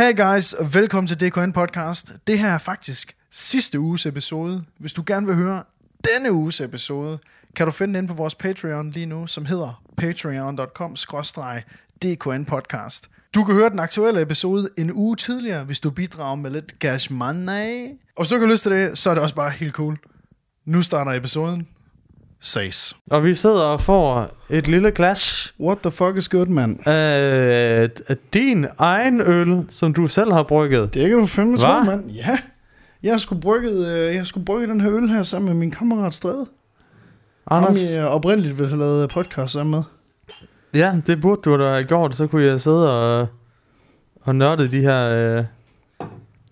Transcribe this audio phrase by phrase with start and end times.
[0.00, 2.12] Hey guys, og velkommen til DKN Podcast.
[2.26, 4.64] Det her er faktisk sidste uges episode.
[4.78, 5.62] Hvis du gerne vil høre
[6.04, 7.18] denne uges episode,
[7.56, 10.96] kan du finde den inde på vores Patreon lige nu, som hedder patreon.com
[12.02, 13.10] DKN Podcast.
[13.34, 17.12] Du kan høre den aktuelle episode en uge tidligere, hvis du bidrager med lidt cash
[17.12, 17.86] money.
[18.16, 19.98] Og hvis du ikke har lyst til det, så er det også bare helt cool.
[20.64, 21.68] Nu starter episoden.
[22.42, 22.96] Says.
[23.10, 26.80] Og vi sidder og får et lille glas What the fuck is good, man?
[26.86, 27.90] af,
[28.34, 30.94] din egen øl, som du selv har brygget.
[30.94, 31.66] Det kan du fandme Hva?
[31.66, 32.10] tro, mand.
[32.10, 32.38] Ja.
[33.02, 35.56] Jeg har sgu brygget, øh, jeg har sgu brygget den her øl her sammen med
[35.58, 36.46] min kammerat Stræde.
[37.50, 39.82] Anders, Ham, jeg oprindeligt ville have lavet podcast sammen med.
[40.80, 43.26] ja, det burde du da have gjort, så kunne jeg sidde og,
[44.22, 45.08] og nørde de her...
[45.38, 45.44] Øh,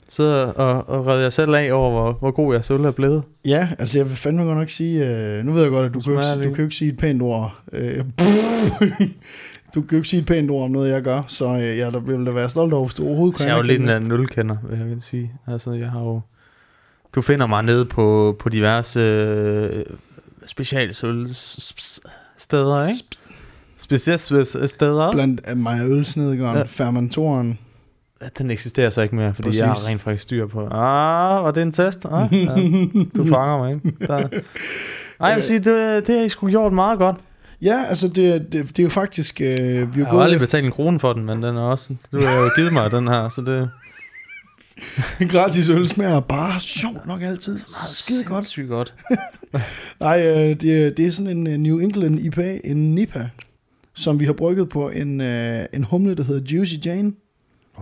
[0.09, 3.23] sidde og, og redde jer selv af over, hvor, hvor god jeres øl er blevet.
[3.45, 6.01] Ja, altså jeg vil fandme godt nok sige, øh, nu ved jeg godt, at du
[6.01, 7.59] kan, Smager ikke, det du kan ikke sige et pænt ord.
[7.73, 7.99] Øh,
[9.75, 11.93] du kan jo ikke sige et pænt ord om noget, jeg gør, så øh, jeg
[11.93, 14.13] der vil da være stolt over, hvis du overhovedet kunne jeg er jo lidt en
[14.13, 15.33] ølkender, vil jeg vil sige.
[15.47, 16.21] Altså, jeg har jo...
[17.15, 19.85] Du finder mig nede på, på diverse øh,
[20.47, 22.95] specialsølsteder, ikke?
[23.79, 25.07] Specialsteder.
[25.07, 25.15] det.
[25.15, 26.63] Blandt af mig ølsnedgården, ja.
[26.63, 27.59] fermentoren.
[28.39, 29.61] Den eksisterer så ikke mere, fordi Præcis.
[29.61, 30.61] jeg har rent faktisk styr på.
[30.67, 32.05] Ah, var det en test?
[32.11, 32.55] Ah, ja.
[33.17, 34.07] Du fanger mig, ikke?
[34.07, 34.17] Der.
[35.21, 37.17] Ej, jeg vil sige, det, det har I sgu gjort meget godt.
[37.63, 40.65] Ja, altså det, det, det er jo faktisk, øh, vi er Jeg har aldrig betalt
[40.67, 41.95] en krone for den, men den er også...
[42.13, 43.71] Du har jo givet mig den her, så det...
[45.33, 47.59] gratis øl smager bare sjovt nok altid.
[47.89, 48.45] Skide godt.
[48.45, 48.95] Sygt godt.
[50.01, 53.29] Nej, øh, det, er- det er sådan en øh, New England IPA, en NIPA,
[53.95, 57.13] som vi har brygget på en, øh, en humle, der hedder Juicy Jane.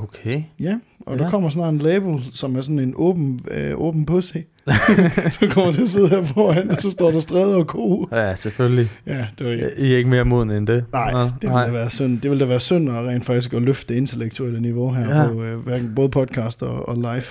[0.02, 0.42] Okay.
[0.61, 1.22] Ja, og Ja.
[1.25, 4.36] der kommer snart en label, som er sådan en åben, øh, åben pussy.
[5.41, 8.08] så kommer til at sidde her foran, og så står der stræde og ko.
[8.12, 8.91] Ja, selvfølgelig.
[9.06, 9.70] Ja, det var ikke.
[9.78, 10.84] I er ikke mere moden end det.
[10.92, 12.20] Nej, Nå, det vil, da være synd.
[12.20, 15.22] det vil da være synd at rent faktisk at løfte det intellektuelle niveau her Ja.
[15.22, 15.28] ja.
[15.33, 17.22] på øh, hverken både podcast og, og live.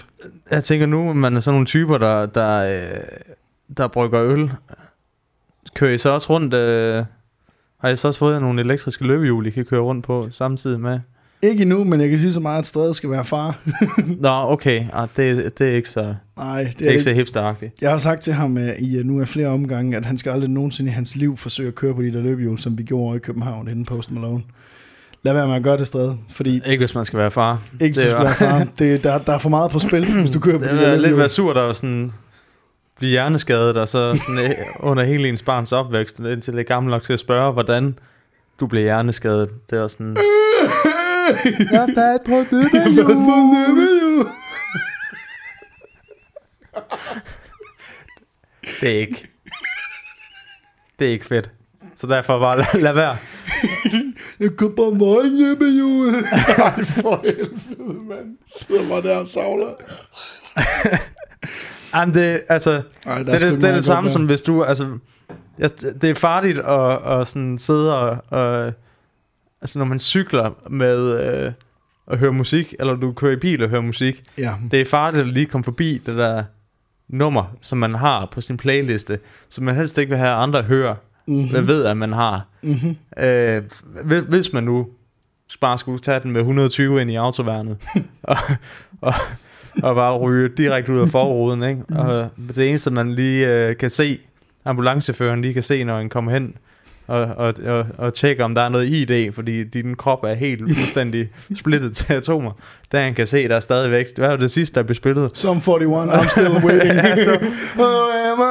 [0.52, 3.00] Jeg tænker nu, man er sådan nogle typer, der, der, øh,
[3.78, 4.52] der brygger øl.
[5.74, 6.54] Kører I så også rundt...
[6.54, 7.06] Øh,
[7.80, 11.00] har I så også fået nogle elektriske løbehjul, I kan køre rundt på samtidig med?
[11.42, 13.60] Ikke endnu, men jeg kan sige så meget, at stræde skal være far.
[14.20, 14.86] Nå, okay.
[14.94, 17.20] Ah, det, det er ikke så, Nej, det det er ikke det så ikke.
[17.20, 17.74] hipsteragtigt.
[17.82, 20.30] Jeg har sagt til ham øh, i øh, nu er flere omgange, at han skal
[20.32, 23.16] aldrig nogensinde i hans liv forsøge at køre på de der løbehjul, som vi gjorde
[23.16, 24.44] i København inden Post Malone.
[25.24, 27.62] Lad være med at gøre det stræde, fordi Ikke hvis man skal være far.
[27.82, 28.68] ikke du er skal være far.
[28.80, 30.88] Det, der, der er for meget på spil, hvis du kører på Det de der
[30.88, 32.12] er lidt være sur, der er sådan
[32.98, 36.92] blive hjerneskadet, og så sådan, øh, under hele ens barns opvækst, indtil det er gammel
[36.92, 38.00] nok til at spørge, hvordan
[38.60, 39.50] du blev hjerneskadet.
[39.70, 40.16] Det er sådan...
[41.72, 44.28] Jeg er bad på løbehjul.
[48.82, 49.28] Det er ikke...
[51.00, 51.52] Det er ikke fedt.
[51.96, 53.18] Så derfor bare lad, lad være.
[54.40, 56.12] Jeg går på meget løbehjul.
[56.58, 58.38] Nej, for helvede, mand.
[58.46, 59.74] Sidder bare der og savler.
[61.96, 64.98] Jamen det, altså, Ej, det, er det, det, er det samme som hvis du, altså,
[65.58, 65.70] jeg,
[66.02, 68.74] det er farligt at, at sådan sidde og, og,
[69.66, 71.52] altså når man cykler med øh,
[72.08, 75.22] at høre musik, eller du kører i bil og hører musik, Ja, det er farligt
[75.22, 76.44] at lige komme forbi det der
[77.08, 80.96] nummer, som man har på sin playliste, som man helst ikke vil have andre høre,
[81.28, 81.50] mm-hmm.
[81.50, 82.48] hvad ved at man har.
[82.62, 83.24] mm-hmm.
[83.24, 83.64] Øh,
[84.30, 84.88] hvis- man nu
[85.62, 87.78] bare skulle tage den med 120 ind i autoværnet,
[88.24, 88.38] og,
[89.02, 89.14] og,
[89.84, 91.82] og bare ryge direkte ud af forruden, ikke?
[91.90, 94.20] Og det eneste, man lige øh, kan se,
[94.66, 96.56] ambulanceføren lige kan se, når han kommer hen
[97.08, 100.62] og, og, og, og tjekke, om der er noget ID, fordi din krop er helt
[100.68, 102.52] fuldstændig splittet til atomer.
[102.92, 105.32] Der han kan se, der er stadigvæk, det var det sidste, der blev spillet.
[105.34, 106.94] Some 41, I'm still waiting.
[106.94, 107.28] Ja, det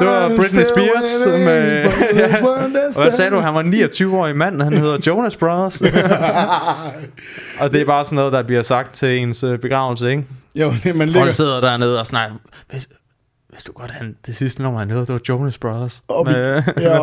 [0.00, 1.84] Det var Britney Spears med...
[2.96, 3.40] Og hvad sagde du?
[3.40, 5.80] Han var en 29-årig mand, han hedder Jonas Brothers.
[7.60, 10.24] og det er bare sådan noget, der bliver sagt til ens øh, begravelse, ikke?
[10.54, 12.36] Jo, det, man Folk ligger sidder dernede og snakker.
[12.70, 12.88] Hvis,
[13.52, 16.02] hvis du godt, han, det sidste nummer, han hørte, det var Jonas Brothers.
[16.08, 16.98] op i, Med- ja,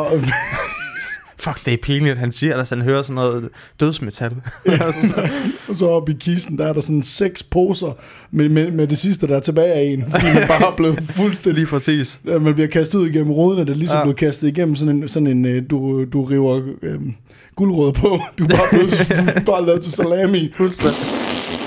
[1.41, 4.31] Fuck, det er pinligt, han siger, at han hører sådan noget dødsmetal.
[5.69, 7.91] og så oppe i kisten, der er der sådan seks poser
[8.31, 10.05] med, med, med det sidste, der er tilbage af en.
[10.11, 11.59] Fordi man bare er blevet fuldstændig...
[11.59, 12.19] Lige præcis.
[12.25, 13.99] Ja, Man bliver kastet ud igennem ruden, og det er ligesom Ja.
[13.99, 14.03] ja.
[14.05, 17.13] blevet kastet igennem sådan en, sådan en øh, du, du river øhm,
[17.55, 18.07] guldrød på.
[18.39, 20.51] Du er bare blevet bare lavet til salami.
[20.57, 20.99] Fuldstændig.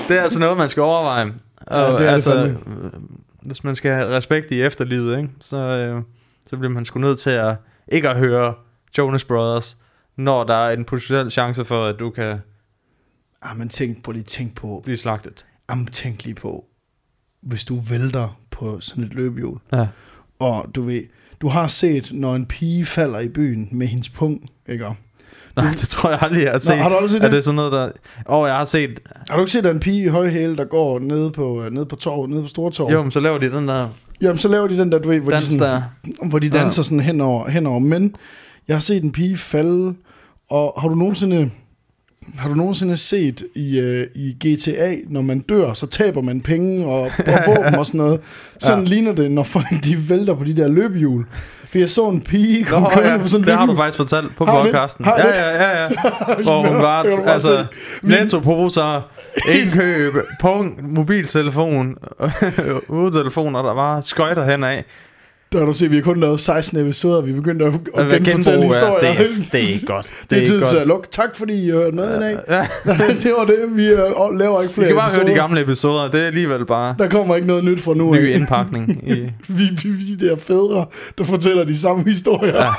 [0.07, 1.25] Det er altså noget, man skal overveje.
[1.57, 2.49] Og, Ja, det er det altså, fandme.
[2.85, 2.91] øh,
[3.41, 5.29] hvis man skal have respekt i efterlivet, ikke?
[5.41, 6.01] Så, øh,
[6.49, 7.55] så bliver man sgu nødt til at
[7.87, 8.53] ikke at høre
[8.97, 9.77] Jonas Brothers,
[10.17, 12.37] når der er en potentiel chance for, at du kan
[13.41, 14.81] Ah, men tænk på lige, tænk på.
[14.83, 15.45] blive slagtet.
[15.69, 16.65] Jamen, tænk lige på,
[17.41, 19.87] hvis du vælter på sådan et løbehjul, Ja.
[20.39, 21.01] og du ved,
[21.41, 24.85] du har set, når en pige falder i byen med hendes pung, ikke?
[25.55, 26.77] Nej, det tror jeg aldrig, jeg har set.
[26.77, 27.31] har du aldrig set Er det?
[27.33, 27.85] det sådan noget, der...
[28.29, 28.99] Åh, oh, jeg har set...
[29.29, 31.85] Har du ikke set, er en pige i højhæle, der går nede på, øh, nede
[31.85, 32.91] på torv, nede på Stortorv?
[32.91, 33.89] Jo, men så laver de den der
[34.21, 35.81] Jamen, så laver de den der, du ved, hvor, de, dans sådan, der.
[36.29, 37.79] hvor de danser sådan henover, henover.
[37.79, 38.15] Men
[38.67, 39.95] jeg har set en pige falde,
[40.49, 41.51] og har du nogensinde...
[42.37, 46.85] Har du nogensinde set i, øh, i GTA, når man dør, så taber man penge
[46.85, 48.21] og, og våben og sådan noget.
[48.59, 48.89] Sådan ja.
[48.89, 51.25] ligner det, når folk de vælter på de der løbehjul.
[51.75, 53.75] For jeg så en pige Nå, komme kørende ja, på sådan en det har du
[53.75, 55.05] faktisk fortalt på Har podcasten.
[55.05, 55.87] Har Ja, ja, ja, ja.
[56.43, 58.07] Hvor hun var, altså, se.
[58.07, 59.01] nettoposer,
[59.59, 61.95] indkøb, punkt, mobiltelefon,
[62.87, 64.83] udetelefon, og der var skøjter henad.
[65.55, 68.23] Der har du set, vi har kun lavet 16 episoder, vi er begyndt at, at
[68.23, 68.99] genfortælle er, historier.
[68.99, 70.05] det, er, det er godt.
[70.05, 70.87] det Det er tid ikke til at godt.
[70.87, 71.07] lukke.
[71.11, 72.37] Tak fordi I hørte med i dag.
[72.49, 72.67] Ja,
[73.23, 73.57] det var det.
[73.75, 73.97] Vi øh,
[74.39, 75.25] laver ikke I flere kan bare høre episoder.
[75.27, 76.11] de gamle episoder.
[76.11, 78.21] Det er alligevel bare Der kommer ikke noget nyt fra nu af.
[78.21, 79.09] ny indpakning.
[79.09, 79.13] I,
[79.47, 80.85] vi, vi, vi der fædre,
[81.17, 82.55] der fortæller de samme historier.
[82.65, 82.71] ja.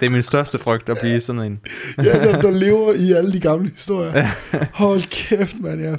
[0.00, 1.58] Det er min største frygt at blive sådan en.
[2.04, 4.26] ja, der, der lever i alle de gamle historier.
[4.72, 5.94] Hold kæft, mand, ja.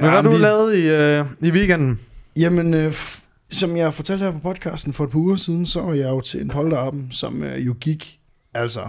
[0.00, 1.98] Hvad har du vi- lavet i, øh, i weekenden?
[2.36, 5.80] Jamen, øh, f- som jeg fortalte her på podcasten for et par uger siden, så
[5.80, 8.20] var jeg jo til en polterappen, som øh, jo gik
[8.54, 8.88] altså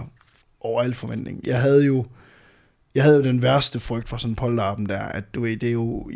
[0.60, 1.40] over al forventning.
[1.44, 2.04] Jeg havde jo
[2.94, 5.68] jeg havde jo den værste frygt for sådan en polterappen der, at du ved, det
[5.68, 6.10] er jo,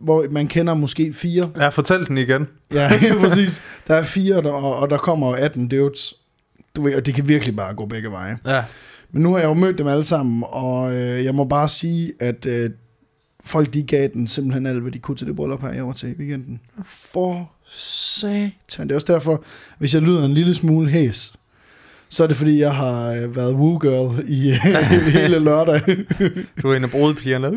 [0.00, 1.50] hvor man kender måske fire.
[1.54, 2.48] Jeg har fortalt den igen.
[2.72, 2.90] Ja,
[3.20, 3.62] præcis.
[3.88, 6.14] Der er fire, der, og, og der kommer jo 18 dudes.
[6.76, 8.38] Du ved, og det kan virkelig bare gå begge veje.
[8.46, 8.64] Ja.
[9.10, 12.12] Men nu har jeg jo mødt dem alle sammen, og øh, jeg må bare sige,
[12.20, 12.70] at øh,
[13.44, 15.92] folk de gav den simpelthen alt, hvad de kunne til det bryllup her, jeg var
[15.92, 16.60] til i weekenden.
[16.84, 18.86] For satan.
[18.88, 19.42] Det er også derfor,
[19.78, 21.32] hvis jeg lyder en lille smule hæs,
[22.08, 24.56] så er det fordi, jeg har øh, været woo-girl i øh,
[25.06, 25.80] hele lørdag.
[26.62, 27.52] Du er en af brudepigerne.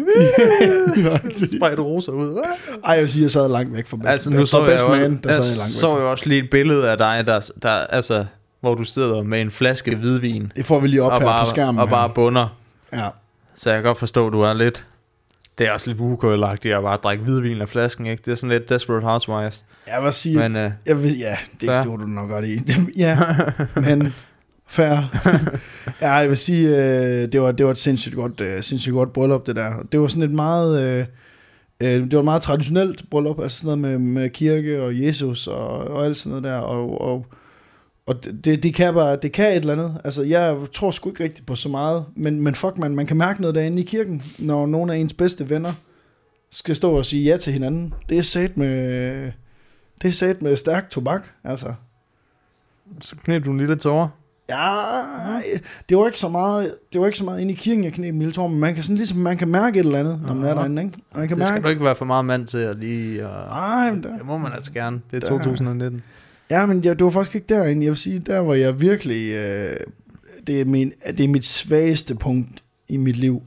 [1.57, 2.43] Spredte roser ud.
[2.85, 4.87] Ej, jeg vil sige, jeg sad langt væk fra best, Altså, nu så jeg, best
[4.87, 5.79] man, der jeg sad jeg langt væk.
[5.79, 8.25] så jo også lige et billede af dig, der, der altså,
[8.61, 10.51] hvor du sidder med en flaske hvidvin.
[10.55, 11.81] Det får vi lige op her bare, på skærmen.
[11.81, 12.57] Og bare bunder.
[12.93, 13.07] Ja.
[13.55, 14.85] Så jeg kan godt forstå, at du er lidt...
[15.57, 18.23] Det er også lidt ugekølagtigt at bare drikke hvidvin af flasken, ikke?
[18.25, 19.65] Det er sådan lidt Desperate Housewives.
[19.87, 21.89] Jeg vil sige, Men øh, Jeg ved, ja, det, Fair.
[21.89, 22.59] var du nok godt i.
[23.03, 23.17] ja,
[23.75, 24.13] men
[24.67, 24.97] fair.
[26.01, 29.13] ja, jeg vil sige, øh, det, var, det var et sindssygt godt, øh, sindssygt godt
[29.13, 29.71] bryllup, det der.
[29.91, 31.05] Det var sådan et meget, øh,
[31.81, 35.47] øh, det var et meget traditionelt bryllup, altså sådan noget med, med kirke og Jesus
[35.47, 37.25] og, og alt sådan noget der, og, og,
[38.05, 40.01] og det, det, kan bare, det kan et eller andet.
[40.03, 43.17] Altså, jeg tror sgu ikke rigtigt på så meget, men, men fuck man, man kan
[43.17, 45.73] mærke noget derinde i kirken, når nogle af ens bedste venner
[46.49, 47.93] skal stå og sige ja til hinanden.
[48.09, 49.31] Det er sat med,
[50.01, 51.73] det er sat med stærk tobak, altså.
[53.01, 54.07] så knep du en lille tårer.
[54.49, 55.41] Ja,
[55.89, 58.13] det var ikke så meget, det var ikke så meget inde i kirken, jeg knep
[58.13, 60.33] en lille tår, men man kan sådan ligesom, man kan mærke et eller andet, når
[60.33, 60.97] man er derinde, ikke?
[61.15, 63.27] Man kan Det skal mærke, du ikke være for meget mand til at lige...
[63.27, 63.43] Og...
[63.57, 65.01] Ej, men der, Det må man altså gerne.
[65.11, 66.03] Det er Der- 2019.
[66.49, 67.83] ja, men jeg, det var faktisk ikke derinde.
[67.83, 69.77] Jeg vil sige, der var jeg virkelig, øh,
[70.47, 73.41] det, er min, det er mit svageste punkt i mit liv.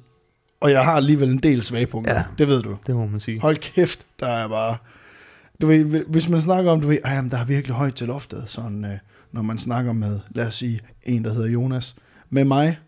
[0.60, 2.22] Og jeg har alligevel en del svage punkter, Ja.
[2.38, 2.76] det ved du.
[2.87, 3.40] Det må man sige.
[3.40, 4.76] Hold kæft, der er bare...
[5.60, 8.43] Du ved, hvis man snakker om, du ved, jamen, der er virkelig højt til loftet,
[8.46, 8.90] sådan, øh,
[9.32, 11.96] når man snakker med, lad os sige, en, der hedder Jonas.
[12.31, 12.78] Med mig,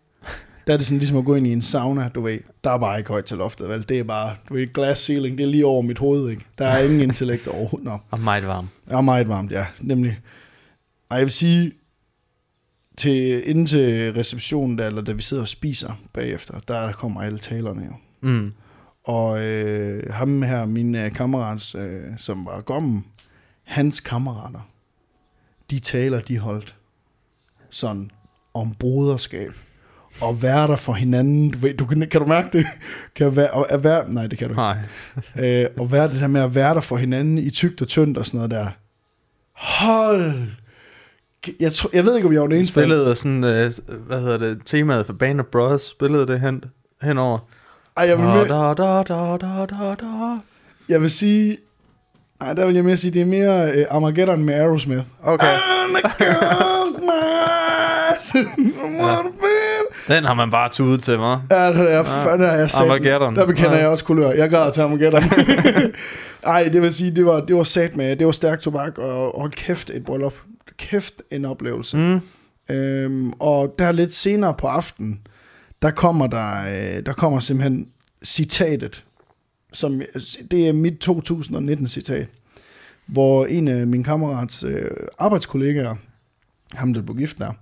[0.69, 2.39] der er det sådan ligesom at gå ind i en sauna, du ved.
[2.65, 3.89] Der er bare ikke højt til loftet, vel?
[3.89, 6.45] Det er bare, du ved, glass ceiling, det er lige over mit hoved, ikke?
[6.59, 7.85] Der er ingen intellekt overhovedet.
[7.85, 8.69] Nå, Og meget varm.
[8.85, 10.21] det er meget varmt, ja, nemlig.
[11.09, 11.73] Og jeg vil sige,
[12.97, 17.39] til, inden til receptionen, der, eller da vi sidder og spiser bagefter, der kommer alle
[17.39, 17.93] talerne jo.
[18.29, 18.53] Mm.
[19.05, 23.05] Og øh, ham her, min øh, kammerat, øh, som var gommen,
[23.65, 24.69] hans kammerater,
[25.71, 26.77] de taler, de holdt
[27.71, 28.11] sådan
[28.55, 29.53] om broderskab
[30.21, 31.51] og være der for hinanden.
[31.51, 32.67] Du, ved, du kan, kan du mærke det?
[33.17, 34.61] Kan være, og, at være, nej, det kan du ikke.
[34.61, 34.79] Nej.
[35.63, 38.19] Øh, og være det der med at være der for hinanden i tygt og tyndt
[38.19, 38.67] og sådan noget der.
[39.53, 40.33] Hold!
[41.61, 42.73] Jeg, tror, jeg ved ikke, om jeg var den eneste.
[42.73, 43.73] Spillede sådan, øh,
[44.07, 46.65] hvad hedder det, temaet for Band of Brothers, spillede det hen,
[47.03, 47.39] henover.
[47.97, 50.39] Ej, jeg vil, Da, da, da, da, da, da,
[50.89, 51.59] jeg vil sige...
[52.41, 55.05] Ej, der vil jeg mere sige, det er mere øh, Armageddon med Aerosmith.
[55.23, 55.47] Okay.
[55.47, 58.49] And the ghost mice,
[59.01, 59.68] wanna be-
[60.09, 61.39] Den har man bare tudet til, hva'?
[61.51, 62.81] Ja, det er fandme, jeg sat.
[62.81, 63.37] Armageddon.
[63.37, 63.79] Der bekender Ja.
[63.79, 64.31] jeg også kulør.
[64.31, 65.23] Jeg græder til Armageddon.
[66.43, 69.35] Ej, det vil sige, det var, det var sat med, det var stærk tobak, og,
[69.35, 70.35] og hold kæft et bryllup.
[70.77, 71.97] Kæft en oplevelse.
[71.97, 72.21] Mm.
[72.75, 75.21] Øhm, og der lidt senere på aftenen,
[75.83, 76.65] der kommer der,
[76.99, 77.89] øh, der kommer simpelthen
[78.25, 79.05] citatet,
[79.73, 80.03] som
[80.51, 82.27] det er mit 2019 citat,
[83.07, 85.95] hvor en af min kammerats øh, arbejdskollegaer,
[86.75, 87.53] ham der blev gift der,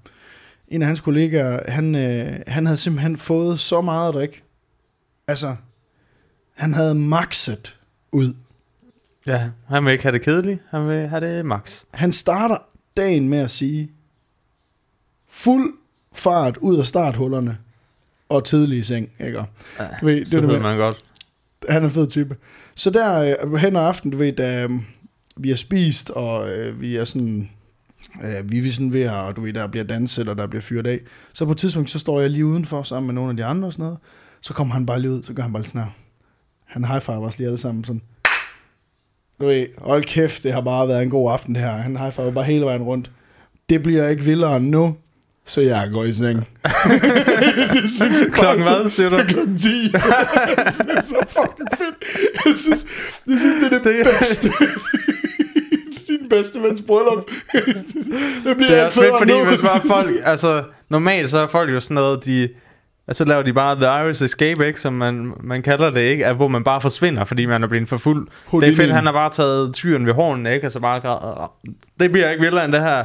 [0.68, 4.42] en af hans kollegaer, han, øh, han havde simpelthen fået så meget at drikke.
[5.28, 5.56] Altså,
[6.54, 7.76] han havde maxet
[8.12, 8.34] ud.
[9.26, 10.60] Ja, han vil ikke have det kedeligt.
[10.70, 11.84] Han vil have det max.
[11.90, 12.58] Han starter
[12.96, 13.90] dagen med at sige,
[15.28, 15.74] fuld
[16.12, 17.58] fart ud af starthullerne,
[18.28, 19.44] og tidlig i seng, ikke?
[19.78, 21.04] Ja, Du ved, det så det ved man godt.
[21.68, 22.36] Han er en fed type.
[22.74, 24.70] Så der øh, hen ad aften, du ved, da øh,
[25.36, 27.50] vi har spist, og øh, vi er sådan,
[28.24, 30.86] øh, vi er sådan ved at, du ved, der bliver danset, og der bliver fyret
[30.86, 31.00] af.
[31.32, 33.68] Så på et tidspunkt, så står jeg lige udenfor sammen med nogle af de andre
[33.68, 33.98] og sådan noget.
[34.40, 35.88] Så kommer han bare lige ud, så gør han bare sådan her.
[36.64, 38.02] Han high os lige alle sammen sådan.
[39.40, 41.70] Du ved, hold kæft, det har bare været en god aften det her.
[41.70, 43.10] Han high bare hele vejen rundt.
[43.68, 44.96] Det bliver ikke vildere end nu,
[45.46, 46.38] så jeg går i seng.
[48.32, 49.16] Klokken så- hvad, siger du?
[49.16, 49.68] er klokken 10.
[49.92, 51.94] jeg synes, det er så fucking fedt.
[52.46, 52.86] Jeg synes,
[53.26, 54.52] jeg synes det er det, Det- bedste.
[56.30, 57.24] Din bedste vens bryllup.
[58.44, 59.44] det bliver Det er også fedt, fordi nu.
[59.44, 62.48] hvis bare folk, altså normalt så er folk jo sådan noget, de,
[63.08, 66.36] altså laver de bare The Irish Escape, ikke, som man, man kalder det, ikke, at,
[66.36, 68.26] hvor man bare forsvinder, fordi man er blevet for fuld.
[68.26, 68.74] Det er Houdini.
[68.76, 72.42] fedt, han har bare taget tyren ved hornen, ikke, altså bare, gra- det bliver ikke
[72.42, 73.04] vildere end det her.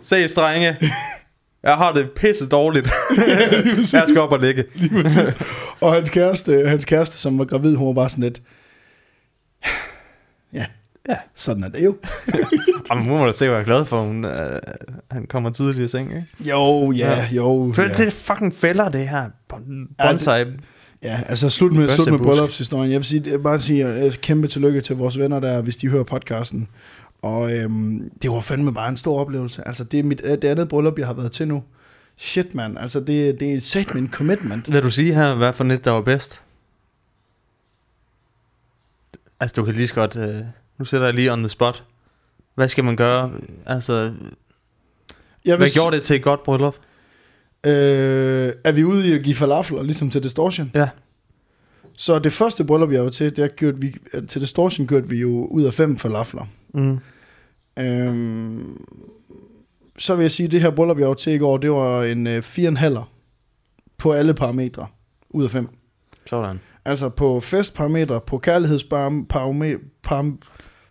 [0.00, 0.76] Se, strenge,
[1.62, 2.90] jeg har det pisse dårligt.
[3.92, 4.64] jeg skal op og ligge.
[5.80, 8.42] Og hans kæreste, hans kæreste, som var gravid, hun var bare sådan lidt,
[10.52, 10.64] ja,
[11.08, 11.16] Ja.
[11.34, 11.96] sådan er det jo.
[12.90, 14.60] Jamen, nu må du se, hvor jeg er glad for, hun, øh,
[15.10, 16.26] han kommer tidligt i seng, ikke?
[16.40, 17.72] Jo, ja, jo.
[17.74, 17.88] For Ja.
[17.88, 19.28] det er fucking fælder, det her.
[19.52, 20.44] Bon- Ja, det- Bonsai.
[21.02, 22.90] Ja, altså slut med, slut med bryllupshistorien.
[22.90, 25.76] Jeg vil sige, jeg vil bare sige øh, kæmpe tillykke til vores venner der, hvis
[25.76, 26.68] de hører podcasten.
[27.22, 29.68] Og øhm, det var fandme bare en stor oplevelse.
[29.68, 31.62] Altså, det er mit, det andet bryllup, jeg har været til nu.
[32.16, 32.78] Shit, mand.
[32.78, 34.72] Altså, det, det er sat min commitment.
[34.72, 36.40] Vil du sige her, hvad for net, der var bedst?
[39.40, 40.16] Altså, du kan lige så godt...
[40.16, 40.40] Øh,
[40.78, 41.84] nu sætter jeg lige on the spot.
[42.54, 43.32] Hvad skal man gøre?
[43.66, 44.12] Altså,
[45.44, 46.74] Jeg hvad s- gjorde det til et godt bryllup?
[47.66, 50.70] Øh, er vi ude i at give falafler, ligesom til Distortion?
[50.74, 50.88] Ja.
[51.92, 53.94] Så det første bryllup, jeg var til, der gjorde vi,
[54.28, 56.46] til Distortion gjorde vi jo ud af fem falafler.
[56.74, 56.98] Mm.
[57.78, 58.84] Øhm,
[59.98, 62.02] så vil jeg sige, at det her bryllup, jeg var til i går, det var
[62.04, 62.98] en øh, 4,5
[63.98, 64.86] på alle parametre
[65.30, 65.68] ud af 5.
[66.26, 66.60] Sådan.
[66.84, 69.78] Altså på festparametre, på kærlighedsparametre,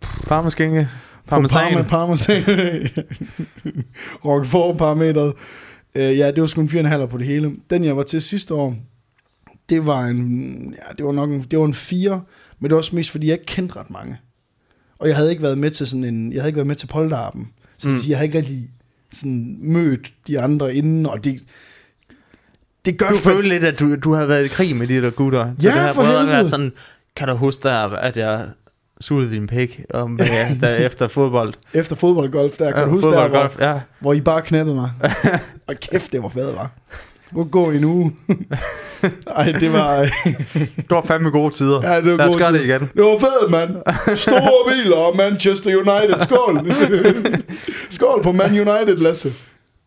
[0.04, 0.88] par, Parmeskænke.
[1.24, 1.72] på Parmesan.
[1.72, 2.42] parme, parmesan,
[4.24, 5.32] roquefort parametret.
[5.94, 7.52] Øh, ja, det var sgu en 4,5 på det hele.
[7.70, 8.76] Den, jeg var til sidste år,
[9.68, 12.22] det var en, ja, det var nok en, det var en 4,
[12.58, 14.16] men det var også mest, fordi jeg ikke kendte ret mange.
[14.98, 16.86] Og jeg havde ikke været med til sådan en, jeg havde ikke været med til
[16.86, 17.48] polterappen.
[17.78, 17.98] Så Mm.
[18.00, 18.68] sige, jeg har ikke rigtig
[19.12, 21.42] sådan mødt de andre inden, og det,
[22.84, 25.02] det gør Du for- følte lidt, at du, du havde været i krig med de
[25.02, 25.52] der gutter.
[25.58, 26.30] Så Ja, det her for helvede.
[26.32, 26.72] er sådan,
[27.16, 28.46] kan du huske der, at jeg
[29.04, 31.54] sugede din pik om, ja, der efter fodbold?
[31.74, 33.80] efter fodboldgolf, der kan Ja, du huske der, fodbold, hvor, golf, ja.
[34.00, 34.90] hvor I bare knæppede mig.
[35.68, 36.70] og kæft, det var fedt, var.
[37.34, 38.12] Gå gå i uge.
[39.36, 40.00] Ej, det var...
[40.54, 41.92] Det var fandme gode tider.
[41.92, 42.80] Ja, det var Lad os gøre det igen.
[42.80, 43.70] Det var fedt, mand.
[44.16, 46.20] Store biler og Manchester United.
[46.20, 46.66] Skål.
[47.90, 49.32] Skål på Man United, Lasse.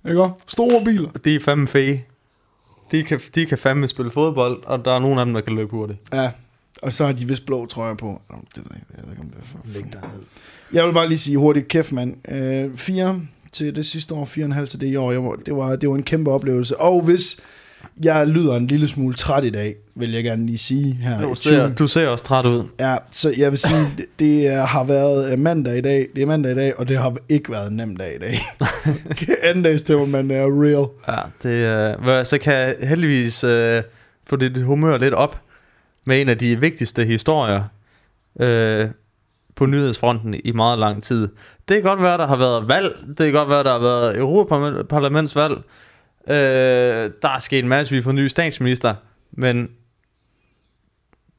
[0.10, 0.30] Ikke?
[0.48, 1.10] Store biler.
[1.26, 2.02] De er fandme fede.
[2.92, 5.56] De kan, de kan fandme spille fodbold, og der er nogen af dem, der kan
[5.56, 6.00] løbe hurtigt.
[6.14, 6.30] Ja.
[6.82, 8.22] Og så har de vist blå trøjer på.
[8.30, 8.94] Nå, Det ved jeg ikke.
[8.98, 10.00] Jeg ved ikke, om det er for...
[10.00, 10.22] dernede.
[10.74, 12.16] Jeg vil bare lige sige hurtigt, kæft mand.
[12.32, 15.12] Øh, fire til det sidste år, fire og en halv til det i år.
[15.12, 16.78] Jeg var, det, var, det var en kæmpe oplevelse.
[16.78, 17.38] Og hvis
[18.04, 21.22] jeg lyder en lille smule træt i dag, vil jeg gerne lige sige her.
[21.22, 22.64] Du ser, du ser også træt ud.
[22.80, 26.08] Ja, så jeg vil sige, det, det har været mandag i dag.
[26.16, 28.42] Det er mandag i dag, og det har ikke været en nem dag i dag.
[29.44, 30.88] Anden dags til, man er real.
[31.08, 33.84] Ja, det, øh, så kan jeg heldigvis øh,
[34.28, 35.42] få dit humør lidt op
[36.08, 37.64] med en af de vigtigste historier
[38.40, 38.90] øh,
[39.56, 41.28] på nyhedsfronten i meget lang tid.
[41.68, 42.96] Det kan godt være, der har været valg.
[43.08, 45.58] Det kan godt være, der har været Europaparlamentsvalg.
[46.28, 48.96] Øh, der er sket en masse, vi får ny statsminister.
[49.32, 49.58] Men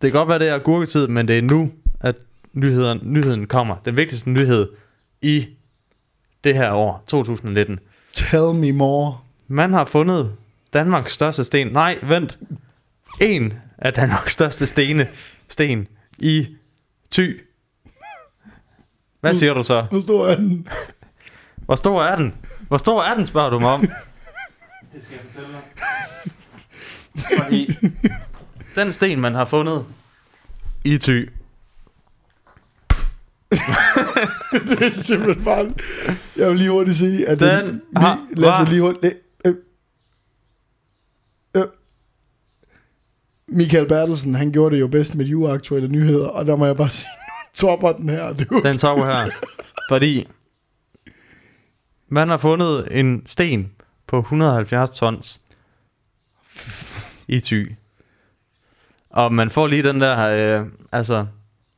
[0.02, 2.16] det kan godt være, det er gurketid, men det er nu, at
[2.52, 3.76] nyheden, nyheden kommer.
[3.84, 4.68] Den vigtigste nyhed
[5.22, 5.46] i
[6.44, 7.78] det her år, 2019.
[8.12, 9.18] Tell me more.
[9.48, 10.32] Man har fundet
[10.72, 11.66] Danmarks største sten.
[11.66, 12.38] Nej, vent.
[13.20, 15.08] En af Danmarks største stene,
[15.48, 16.56] sten i
[17.10, 17.40] Thy.
[19.20, 19.86] Hvad siger du så?
[19.90, 20.68] Hvor stor er den?
[21.56, 22.34] Hvor stor er den?
[22.68, 23.80] Hvor stor er den, spørger du mig om?
[23.80, 23.90] Det
[25.04, 25.62] skal jeg fortælle dig.
[27.38, 27.76] Fordi
[28.74, 29.86] den sten, man har fundet
[30.84, 31.30] i Thy,
[34.68, 35.70] det er simpelthen bare...
[36.36, 39.04] Jeg vil lige hurtigt sige, at Den den, har- Lasse var- lige hurtigt...
[39.44, 39.54] Øh,
[41.54, 41.66] øh, øh.
[43.48, 46.76] Michael Bertelsen, han gjorde det jo bedst med de uaktuelle nyheder, og der må jeg
[46.76, 47.10] bare sige,
[47.54, 48.32] topper den her.
[48.32, 48.60] Du.
[48.64, 49.30] den topper her.
[49.88, 50.28] Fordi
[52.08, 53.70] man har fundet en sten
[54.06, 55.40] på 170 tons
[57.28, 57.72] i Thy.
[59.10, 61.26] Og man får lige den der, øh, altså...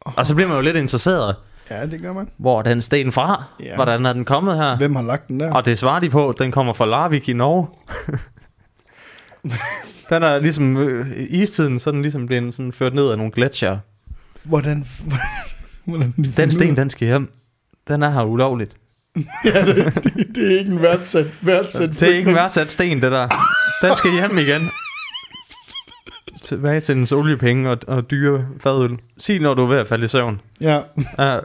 [0.00, 1.37] Og så bliver man jo lidt interesseret.
[1.71, 2.29] Ja, det gør man.
[2.37, 3.45] Hvor er den sten fra?
[3.61, 3.75] Ja.
[3.75, 4.77] Hvordan er den kommet her?
[4.77, 5.53] Hvem har lagt den der?
[5.55, 7.69] Og det svarer de på, den kommer fra Larvik i Norge.
[10.11, 13.79] den er ligesom, øh, istiden, så den ligesom blevet sådan ført ned af nogle gletsjer.
[14.43, 14.85] Hvordan...
[15.85, 17.33] hvordan de Den sten, den skal hjem.
[17.88, 18.76] Den er her ulovligt.
[19.45, 23.02] ja, det, det, det, er ikke en værdsat, værdsat Det er ikke en værdsat sten,
[23.02, 23.29] det der.
[23.83, 24.71] Den skal hjem igen.
[26.43, 28.99] Tilbage til dens oliepenge og, og dyre fadøl.
[29.19, 30.40] Sig, når du er ved at falde i søvn.
[30.61, 30.81] Ja.
[31.19, 31.40] Ja, ja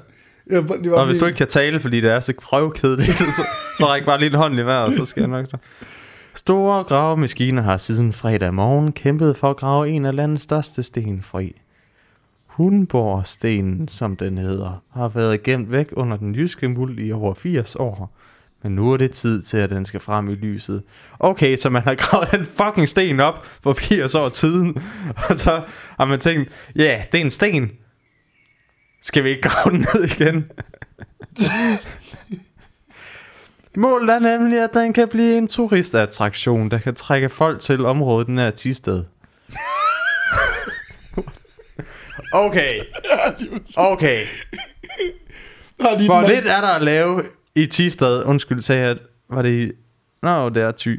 [0.50, 3.44] det var og hvis fordi- du ikke kan tale, fordi det er så røvkedeligt, så,
[3.78, 5.46] så ræk bare lige en hånd i vejret, så skal jeg nok.
[6.36, 11.22] Store gravemaskiner har siden fredag morgen kæmpet for at grave en af landets største sten
[11.22, 11.56] fri.
[12.46, 17.76] Hundborgstenen, som den hedder, har været gemt væk under den jyske muld i over 80
[17.76, 18.18] år.
[18.64, 20.84] Men nu er det tid til, at den skal frem i lyset.
[21.20, 24.78] Okay, så man har gravet den fucking sten op for 80 år siden.
[25.30, 25.62] Og så
[26.00, 27.72] har man tænkt, ja, yeah, det er en sten.
[29.02, 30.52] Skal vi ikke grave den ned igen?
[33.78, 38.30] Målet er nemlig, at den kan blive en turistattraktion, der kan trække folk til området
[38.30, 39.04] nær Tisted.
[42.46, 42.80] okay,
[43.78, 44.26] okay.
[45.78, 47.24] Hvor lidt er der at lave
[47.56, 48.24] i Tisted?
[48.24, 48.98] Undskyld, sagde jeg,
[49.30, 49.72] var det i...
[50.22, 50.96] Nå, det er Ty.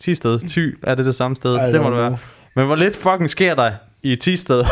[0.00, 1.68] Tisted, Ty, er det det samme sted?
[1.68, 2.18] I det må det være.
[2.54, 4.64] Men hvor lidt fucking sker der i Tisted,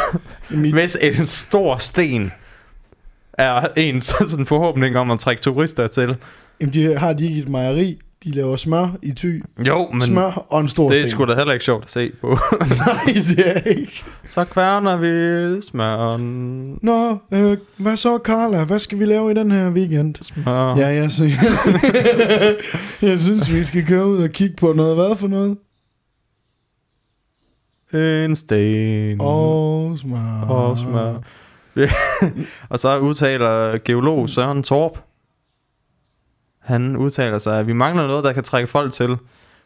[0.72, 2.32] hvis en stor sten
[3.32, 6.16] er en sådan forhåbning om at trække turister til?
[6.60, 7.98] Jamen, de har de ikke et mejeri.
[8.24, 9.40] De laver smør i ty.
[9.66, 11.10] Jo, men smør og en stor det er sten.
[11.10, 12.28] sgu da heller ikke sjovt at se på.
[12.86, 14.04] Nej, det er ikke.
[14.28, 16.78] Så kværner vi smøren.
[16.82, 18.64] Nå, øh, hvad så, Carla?
[18.64, 20.14] Hvad skal vi lave i den her weekend?
[20.22, 20.76] Smør.
[20.76, 21.24] Ja, ja, så
[23.06, 24.96] jeg synes, vi skal køre ud og kigge på noget.
[24.96, 25.56] Hvad for noget?
[28.24, 29.20] En sten.
[29.20, 30.40] Og smør.
[30.48, 31.14] Og smør.
[31.76, 31.90] Ja.
[32.68, 34.98] og så udtaler geolog Søren Torp.
[36.66, 39.16] Han udtaler sig, at vi mangler noget, der kan trække folk til.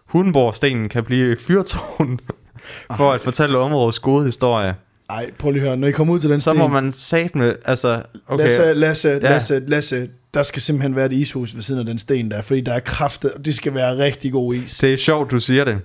[0.07, 2.21] Hunborgstenen kan blive fyrtårn
[2.97, 4.75] for at fortælle områdets gode historie.
[5.11, 5.77] Ej, prøv lige at høre.
[5.77, 6.59] Når I kommer ud til den Så sten...
[6.59, 9.19] må man sat med, altså, okay, Lasse, Lasse, Ja.
[9.19, 12.61] Lasse, Lasse, der skal simpelthen være et ishus ved siden af den sten der, fordi
[12.61, 14.79] der er kraftet, og det skal være rigtig god is.
[14.79, 15.79] det er sjovt, du siger det.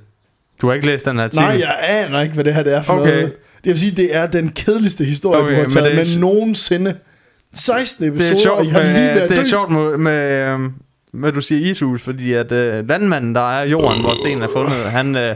[0.62, 1.46] Du har ikke læst den her artikel.
[1.48, 3.12] Nej, jeg aner ikke, hvad det her det er for Okay.
[3.12, 3.34] noget.
[3.64, 5.96] Det vil sige, det er den kedeligste historie, Okay, du har men taget det er
[6.16, 6.96] med nogensinde.
[7.54, 9.46] 16 episoder, det er sjovt, og I har lige været det er død.
[9.50, 10.74] sjovt med, med, øhm,
[11.16, 14.92] med, du siger ishus, fordi at øh, landmanden, der er jorden, hvor stenen er fundet,
[14.92, 15.36] han, øh,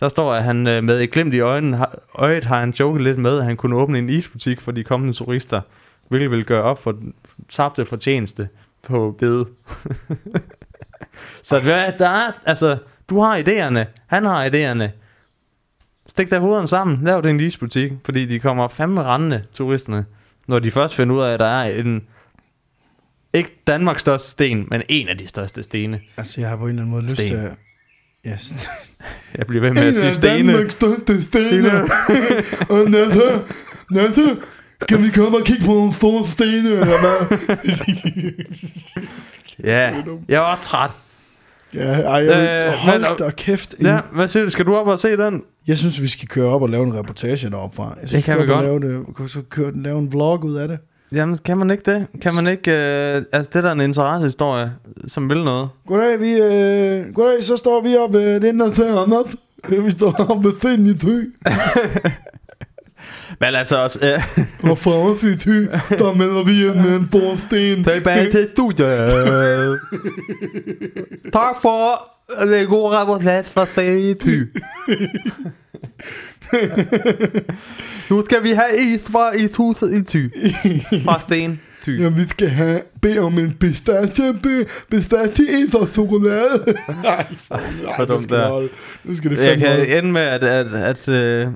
[0.00, 3.02] der står, at han øh, med et glimt i øjnene, har, øjet har han joket
[3.02, 5.60] lidt med, at han kunne åbne en isbutik for de kommende turister,
[6.08, 7.14] hvilket vil gøre op for den
[7.48, 8.48] tabte fortjeneste
[8.82, 9.46] på bede.
[11.42, 12.78] Så hvad, der er, altså,
[13.10, 14.90] du har idéerne, han har idéerne.
[16.06, 20.04] Stik der hovederne sammen, lav det en isbutik, fordi de kommer fandme rendende, turisterne,
[20.46, 22.02] når de først finder ud af, at der er en,
[23.36, 26.00] ikke Danmarks største sten, men en af de største stene.
[26.16, 27.26] Altså, jeg har på en eller anden måde lyst Sten.
[27.28, 27.50] til at...
[28.26, 28.68] Yes.
[29.38, 30.52] Jeg bliver ved med at sige stene.
[30.52, 31.70] Danmarks største stene.
[32.74, 33.22] og Nasse,
[33.90, 34.22] Nasse,
[34.88, 37.38] kan vi komme og kigge på nogle store stene, eller hvad?
[39.64, 40.90] Ja, jeg var træt.
[41.74, 43.74] ja, ej, jeg, Øh, hold men- da kæft.
[43.80, 44.50] En, Ja, hvad siger du?
[44.50, 45.42] Skal du op og se den?
[45.66, 47.96] Jeg synes, vi skal køre op og lave en reportage deroppe fra.
[48.00, 48.64] Jeg synes, kan vi op godt.
[48.84, 50.78] Lave det, så køre, den- lave en vlog ud af det.
[51.12, 52.06] Jamen, kan man ikke det?
[52.20, 52.70] Kan man ikke...
[52.70, 54.72] Øh, altså, det der er en interessehistorie,
[55.06, 55.68] som vil noget.
[55.86, 59.36] Goddag, vi, øh, goddag, så står vi op ved den der til Anders.
[59.68, 61.34] Vi står op ved Finn i Thy.
[63.40, 63.98] Men altså også...
[64.02, 67.84] Øh, Og fra i Thy, der melder vi ind med en stor sten.
[67.84, 69.78] tilbage til studiet.
[71.32, 72.08] tak for
[72.42, 74.42] det gode reportage fra Fæty.
[78.10, 80.30] nu skal vi have is fra ishuset i Thy.
[81.04, 82.00] Fra Sten Thy.
[82.00, 84.34] Ja, vi skal have bede om en pistache,
[84.90, 86.64] pistache is og chokolade.
[87.02, 88.68] Nej, for, nej, nu skal der.
[89.04, 89.86] Nu skal det Jeg fandme holde.
[89.86, 91.46] kan ende med, at, at, at øh,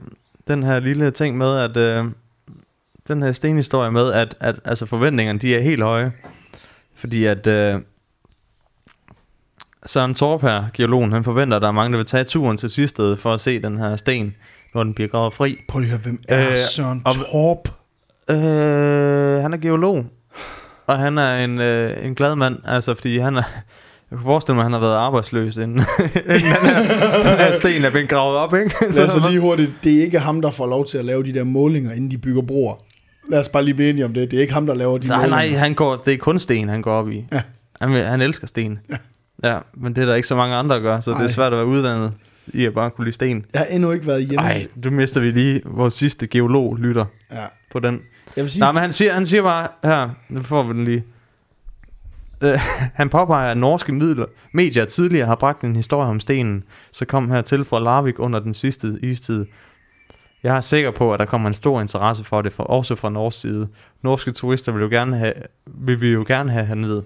[0.49, 2.05] den her lille ting med, at øh,
[3.09, 6.13] den her stenhistorie med, at, at altså forventningerne, de er helt høje.
[6.95, 7.81] Fordi at øh,
[9.87, 12.71] Søren Torp her, geologen, han forventer, at der er mange, der vil tage turen til
[12.71, 14.35] Svisted for at se den her sten,
[14.75, 15.57] når den bliver gravet fri.
[15.69, 17.69] Prøv lige at høre, hvem er Øh, Søren og- Torp?
[18.31, 20.05] Øh, han er geolog,
[20.87, 23.43] og han er en, øh, en glad mand, altså fordi han er...
[24.11, 25.69] Jeg kan forestille mig, at han har været arbejdsløs, inden,
[26.15, 28.75] inden den, her, den her sten er blevet gravet op, ikke?
[28.95, 31.35] Lad os lige hurtigt, det er ikke ham, der får lov til at lave de
[31.35, 32.75] der målinger, inden de bygger broer.
[33.29, 34.31] Lad os bare lige blive enige om det.
[34.31, 35.37] Det er ikke ham, der laver de Nej, målinger.
[35.37, 37.25] nej, han går, det er kun sten, han går op i.
[37.33, 37.43] Ja.
[37.81, 38.79] Han, han elsker sten.
[38.91, 38.97] Ja.
[39.43, 41.19] Ja, men det er der ikke så mange andre, der gør, så Ej.
[41.19, 42.13] det er svært at være uddannet
[42.47, 43.47] i at bare kunne lide sten.
[43.53, 44.37] Jeg har endnu ikke været hjemme.
[44.37, 47.05] Nej, du mister vi lige vores sidste geolog lytter.
[47.33, 47.47] Ja.
[47.71, 48.01] på den.
[48.37, 50.85] Jeg vil sige, Nej, men han siger, han siger bare, her, nu får vi den
[50.85, 51.05] lige.
[52.45, 52.51] Uh,
[53.01, 57.31] han påpeger, at norske midler, medier tidligere har bragt en historie om stenen, så kom
[57.31, 59.47] her til fra Larvik under den sidste istid.
[60.43, 63.11] Jeg er sikker på, at der kommer en stor interesse for det, for, også fra
[63.11, 63.69] norsk side.
[64.03, 65.33] Norske turister vil, jo gerne have,
[65.67, 67.05] vil vi jo gerne have hernede.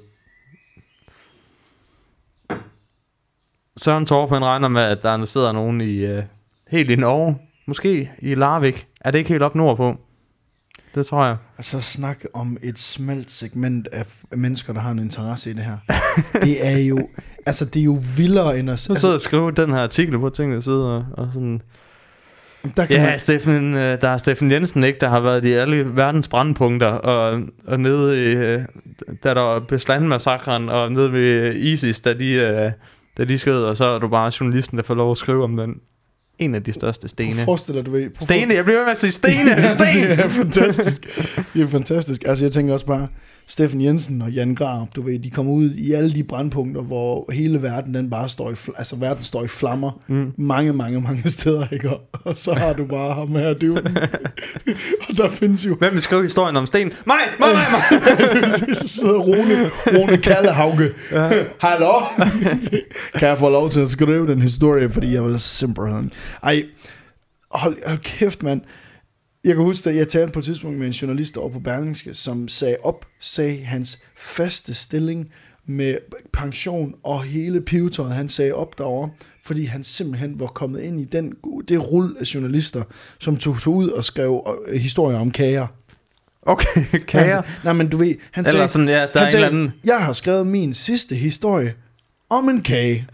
[3.77, 6.25] Søren Torp, han regner med, at der sidder nogen i, uh,
[6.71, 8.87] helt i Norge, måske i Larvik.
[9.01, 9.97] Er det ikke helt op nordpå?
[10.95, 11.37] Det tror jeg.
[11.59, 15.77] altså snak om et smalt segment af mennesker, der har en interesse i det her.
[16.43, 17.09] det er jo,
[17.47, 18.79] altså det er jo vildere end at...
[18.79, 21.63] Så sidder og skriver den her artikel på tingene side og, og sådan...
[22.77, 25.53] der kan Ja, man, Steffen, øh, der er Steffen Jensen, ikke, der har været i
[25.53, 28.65] alle verdens brandpunkter, og, og nede i, øh,
[29.25, 32.73] da der var Beslan-massakren, og nede ved ISIS, da de,
[33.21, 35.45] øh, da de skød, og så er du bare journalisten, der får lov at skrive
[35.45, 35.75] om den.
[36.39, 37.35] En af de største stene.
[37.45, 38.11] Forestil dig, du ved...
[38.11, 39.87] prøv- Stene, jeg bliver ved med at sige stene, sten!
[40.11, 41.09] det er fantastisk.
[41.55, 42.23] Det er fantastisk.
[42.27, 43.09] Altså, jeg tænker også bare,
[43.47, 47.33] Steffen Jensen og Jan Grab, du ved, de kommer ud i alle de brandpunkter, hvor
[47.33, 50.01] hele verden, den bare står i, altså verden står i flammer.
[50.07, 50.33] Mm.
[50.37, 51.91] Mange, mange, mange steder, ikke?
[52.25, 53.77] Og så har du bare ham her, du.
[55.09, 55.75] og der findes jo...
[55.75, 56.93] Hvem vil skrive historien om sten?
[57.07, 58.01] Mig, mig, mig,
[58.41, 58.51] mig!
[58.75, 60.91] så sidder Rune, Rune Kallehauge.
[61.13, 61.31] Ja.
[61.59, 61.93] Hallo?
[63.19, 66.13] kan jeg få lov til at skrive den historie, fordi jeg vil simpelthen...
[66.43, 66.65] Ej,
[67.51, 68.61] hold, hold kæft, mand.
[69.45, 72.15] Jeg kan huske, at jeg talte på et tidspunkt med en journalist over på Berlingske,
[72.15, 75.33] som sagde op, sagde hans faste stilling
[75.67, 75.97] med
[76.33, 79.11] pension og hele pivetøjet, han sagde op derovre,
[79.45, 81.35] fordi han simpelthen var kommet ind i den,
[81.69, 82.83] det rull af journalister,
[83.19, 85.67] som tog, tog ud og skrev øh, historier om kager.
[86.43, 87.37] Okay, kager.
[87.37, 89.47] Altså, nej, men du ved, han sagde, Eller sådan, ja, der er han en sagde,
[89.47, 89.73] eller anden...
[89.85, 91.75] jeg har skrevet min sidste historie
[92.31, 93.07] om en kage.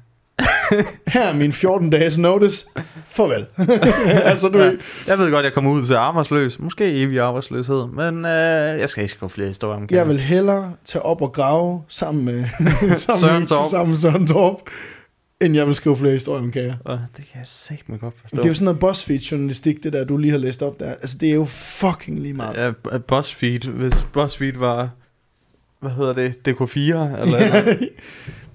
[1.15, 2.67] Her er min 14 dages notice.
[3.07, 3.47] Farvel.
[4.31, 4.71] altså, du Ja.
[5.07, 6.59] Jeg ved godt, jeg kommer ud til arbejdsløs.
[6.59, 7.87] Måske evig arbejdsløshed.
[7.87, 11.33] Men øh, jeg skal ikke skrive flere historier om jeg vil hellere tage op og
[11.33, 12.45] grave sammen med,
[12.99, 14.57] sammen sammen med Søren Torp,
[15.41, 16.75] end jeg vil skrive flere historier om kager.
[16.87, 18.37] Det kan jeg satme godt forstå.
[18.37, 20.91] Det er jo sådan noget BuzzFeed-journalistik, det der, du lige har læst op der.
[20.91, 22.75] Altså, det er jo fucking lige meget.
[22.93, 23.69] Ja, BuzzFeed.
[23.69, 24.91] Hvis BuzzFeed var...
[25.81, 26.35] Hvad hedder det?
[26.49, 26.79] DK4?
[27.21, 27.75] Eller,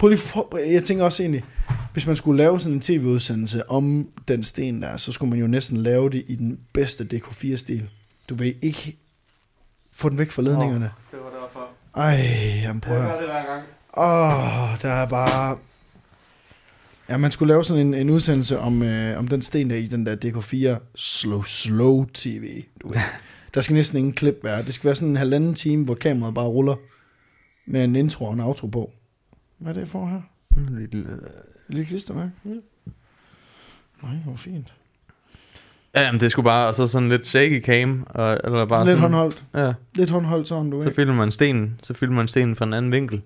[0.06, 1.44] Prøv lige for, jeg tænker også egentlig,
[1.94, 5.48] hvis man skulle lave sådan en tv-udsendelse om den sten der, så skulle man jo
[5.48, 7.90] næsten lave det i den bedste DK4-stil.
[8.30, 8.98] Du vil ikke
[9.92, 10.92] få den væk fra ledningerne.
[11.12, 11.68] Det var derfor.
[11.96, 12.18] Ej,
[12.64, 13.64] jamen prøv at det hver gang.
[13.98, 15.58] Åh, der er bare...
[17.10, 19.88] Ja, man skulle lave sådan en, en udsendelse om, øh, om den sten der i
[19.88, 22.64] den der DK4 slow, slow tv.
[22.82, 22.96] Du ved.
[23.54, 24.64] Der skal næsten ingen klip være.
[24.64, 26.76] Det skal være sådan en halvanden time, hvor kameraet bare ruller
[27.66, 28.92] med en intro og en outro på.
[29.58, 30.22] Hvad er det for her?
[30.78, 31.00] Lille...
[31.00, 31.20] Et
[31.70, 32.32] lille klistermærke?
[32.46, 32.50] Ja.
[34.04, 34.74] Nej, hvor fint.
[35.96, 36.68] Ja, jamen, det skulle bare...
[36.68, 38.08] Og så sådan lidt shaky cam.
[38.10, 39.44] Og, eller bare Lidt sådan, håndholdt.
[39.56, 40.96] Ja, Lidt håndholdt sådan, du så ved.
[40.96, 41.80] filmer man stenen.
[41.84, 43.22] Så filmer man stenen fra en anden vinkel.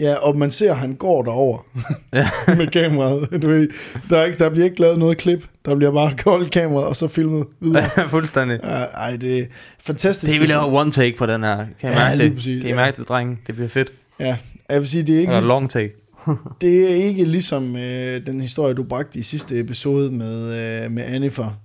[0.00, 1.58] Ja, og man ser, at han går derover
[2.12, 2.30] Ja.
[2.56, 3.42] med kameraet.
[3.42, 3.68] Du ved,
[4.10, 5.48] der, er ikke, der bliver ikke lavet noget klip.
[5.64, 7.90] Der bliver bare holdt kameraet, og så filmet videre.
[8.08, 8.60] Fuldstændig.
[8.62, 9.44] Ja, Ej, det er
[9.80, 10.32] fantastisk.
[10.32, 11.56] Det vi laver one take på den her.
[11.80, 12.34] Kan I Ja, mærke det?
[12.34, 12.76] præcis, Kan I ja.
[12.76, 13.38] mærke det, drenge?
[13.46, 13.92] Det bliver fedt.
[14.20, 14.36] Ja,
[14.70, 15.92] jeg vil sige, det er ikke, Eller long take.
[16.60, 20.36] det er ikke ligesom øh, den historie, du bragte i sidste episode med,
[20.84, 21.58] øh, med Annifer.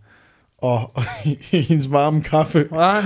[0.57, 1.03] Og, og
[1.51, 2.67] hendes varme kaffe.
[2.71, 3.03] Ah,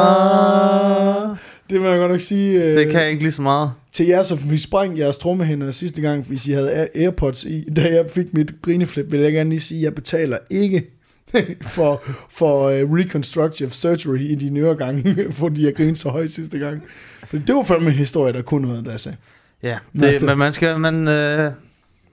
[0.00, 1.36] Ah,
[1.70, 2.62] det må jeg godt nok sige.
[2.64, 3.70] Øh, det kan jeg ikke lige så meget.
[3.92, 7.64] Til jer, som vi sprang jeres trommehænder sidste gang, hvis I havde Air- Airpods i,
[7.76, 10.99] da jeg fik mit grineflip, vil jeg gerne lige sige, at jeg betaler ikke
[11.76, 16.58] for, for uh, reconstructive surgery i de nye gange, fordi jeg grinede så højt sidste
[16.58, 16.82] gang.
[17.26, 19.16] For det var fandme en historie, der kunne noget, Lasse.
[19.62, 21.52] Ja, det, men man skal, man, øh,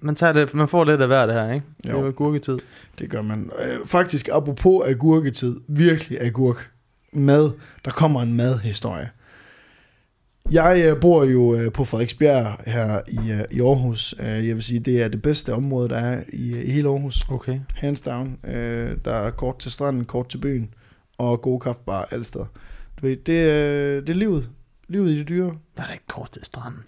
[0.02, 1.66] man, tager det, man får lidt af hver det her, ikke?
[1.84, 2.06] Det er Jo.
[2.06, 2.58] jo gurketid.
[3.00, 3.52] Det gør man.
[3.60, 6.70] Øh, faktisk, apropos agurketid, virkelig agurk,
[7.14, 7.52] mad,
[7.86, 9.10] der kommer en madhistorie.
[10.52, 14.16] Jeg øh, bor jo øh, på Frederiksbjerg her i, øh, i Aarhus.
[14.20, 17.26] Jeg vil sige, det er det bedste område, der er i, i hele Aarhus.
[17.30, 17.60] Okay.
[17.76, 18.38] Hands down.
[19.06, 20.74] Der er kort til stranden, kort til byen,
[21.18, 22.46] og gode kaffebarer alle steder.
[23.02, 24.50] Du ved, det, er, det er livet.
[24.88, 25.54] Livet i det dyre.
[25.78, 26.84] Der er da ikke kort til stranden.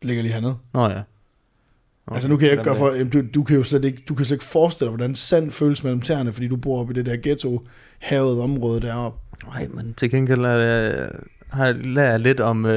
[0.00, 0.56] Det ligger lige hernede.
[0.74, 0.86] Nå ja.
[0.86, 2.14] Okay.
[2.14, 4.14] Altså nu kan jeg ikke gøre for, jamen, du, du, kan jo slet ikke, du
[4.14, 6.96] kan slet ikke forestille dig, hvordan sand føles mellem tæerne, fordi du bor oppe i
[6.96, 9.18] det der ghetto-havet område deroppe.
[9.46, 11.10] Nej, men til gengæld er det,
[11.48, 12.70] har jeg lært lidt om uh,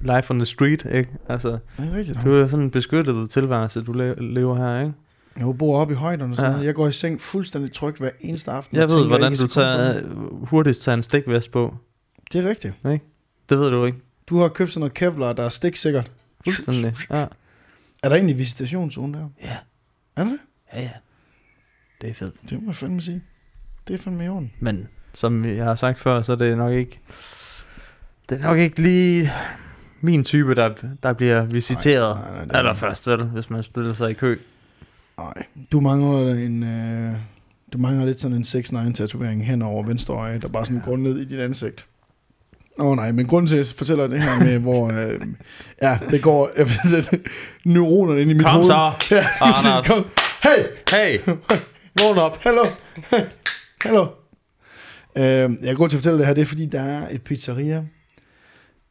[0.00, 1.10] life on the street, ikke?
[1.28, 1.60] Altså, Det
[1.92, 2.18] er rigtigt.
[2.24, 4.92] du er sådan en beskyttet tilværelse, du le- lever her, ikke?
[5.36, 6.64] Jeg bor oppe i højderne og sådan Ja.
[6.66, 8.76] Jeg går i seng fuldstændig trygt hver eneste aften.
[8.76, 10.02] Jeg ved, tænker hvordan ikke du tager,
[10.46, 11.74] hurtigst tager en stikvest på.
[12.32, 12.74] Det er rigtigt.
[13.48, 13.98] Det ved du ikke.
[14.28, 16.10] Du har købt sådan noget Kevlar, der er stiksikkert.
[16.44, 16.94] Fuldstændig.
[17.10, 17.26] Ja.
[18.02, 19.28] Er der egentlig visitationszone der?
[19.42, 19.56] ja.
[20.16, 20.38] Er der det?
[20.74, 20.90] Ja, ja.
[22.00, 22.34] Det er fedt.
[22.50, 23.22] Det må jeg fandme sige.
[23.88, 24.52] Det er fandme i orden.
[24.60, 27.00] Men som jeg har sagt før, så er det nok ikke...
[28.30, 29.30] Det er nok ikke lige
[30.00, 30.70] min type, der,
[31.02, 34.38] der bliver visiteret Nej, nej, nej, er- allerførst, vel, hvis man stiller sig i kø.
[35.18, 35.34] Nej,
[35.72, 36.62] du mangler en...
[36.62, 37.12] Øh,
[37.72, 41.18] du mangler lidt sådan en 6-9-tatovering hen over venstre øje, der bare sådan går ned
[41.18, 41.86] i dit ansigt.
[42.78, 44.92] Åh oh, nej, men grunden til, at jeg fortæller det her med, hvor...
[44.92, 45.20] Øh,
[45.82, 46.50] ja, det går...
[46.56, 47.20] Det,
[47.64, 48.66] neuronerne inde i mit Kom hoved.
[48.66, 49.88] så, Ja, Anders.
[49.88, 50.06] kom.
[50.42, 51.18] Hey, Hey,
[52.02, 52.38] vågn op.
[52.42, 52.62] hallo.
[53.84, 54.06] hallo.
[55.16, 57.84] Øh, jeg går til at fortælle det her, det er fordi, der er et pizzeria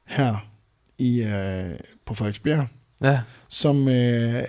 [0.10, 0.50] her
[0.98, 2.68] i, øh, på Frederiksbjerg,
[3.04, 4.44] Ja, som øh,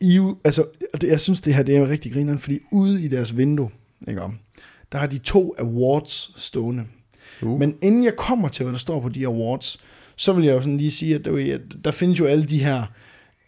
[0.00, 0.66] i, altså,
[1.00, 3.70] det, jeg synes det her det er rigtig grineren, fordi ude i deres vindue,
[4.08, 4.38] ikke om,
[4.92, 6.84] der har de to awards stående.
[7.42, 7.58] Uh.
[7.58, 9.78] Men inden jeg kommer til, hvad der står på de awards,
[10.16, 12.86] så vil jeg jo sådan lige sige, at der, der findes jo alle de her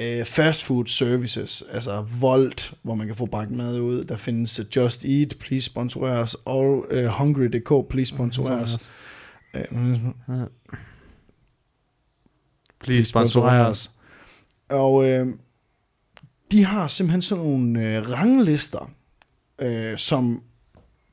[0.01, 4.05] øh, fast food services, altså Volt, hvor man kan få bragt mad ud.
[4.05, 8.93] Der findes Just Eat, please sponsorer os, og øh, Hungry.dk, please sponsorer os.
[12.81, 13.91] Please sponsorer os.
[14.69, 15.27] Og øh,
[16.53, 18.91] de har simpelthen sådan nogle øh, ranglister,
[19.61, 20.43] øh, som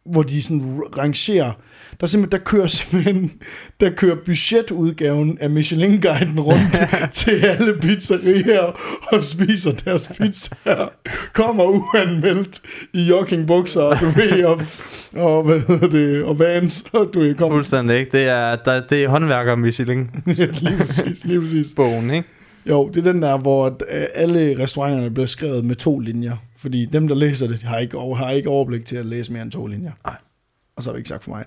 [0.05, 1.51] hvor de sådan rangerer.
[1.99, 3.41] Der, er simpelthen, der kører simpelthen
[3.79, 6.81] der kører budgetudgaven af Michelin-guiden rundt
[7.19, 8.79] til alle pizzerier
[9.13, 10.89] og spiser deres pizzaer.
[11.33, 12.61] Kommer uanmeldt
[12.93, 14.61] i joggingbukser og du ved, og,
[15.15, 18.11] og, hvad hedder det, og vans, og du ved, kommer Fuldstændig ikke.
[18.11, 21.73] Det er, der, det er håndværker Michelin lige præcis, lige præcis.
[21.75, 22.27] bogen, ikke?
[22.69, 26.35] Jo, det er den der, hvor øh, alle restauranterne bliver skrevet med to linjer.
[26.57, 29.43] Fordi dem, der læser det, har ikke, over, har ikke overblik til at læse mere
[29.43, 29.91] end to linjer.
[30.05, 30.15] Nej.
[30.75, 31.45] Og så har vi ikke sagt for mig.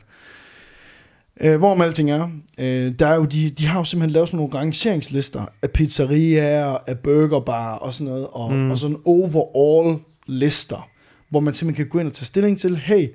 [1.40, 2.28] Øh, hvorom alting er,
[2.61, 6.78] øh, der er jo de, de har jo simpelthen lavet sådan nogle rangeringslister af pizzeriaer,
[6.87, 8.70] af burgerbar og sådan noget, og, mm.
[8.70, 10.88] og sådan overall lister,
[11.28, 13.09] hvor man simpelthen kan gå ind og tage stilling til, hey,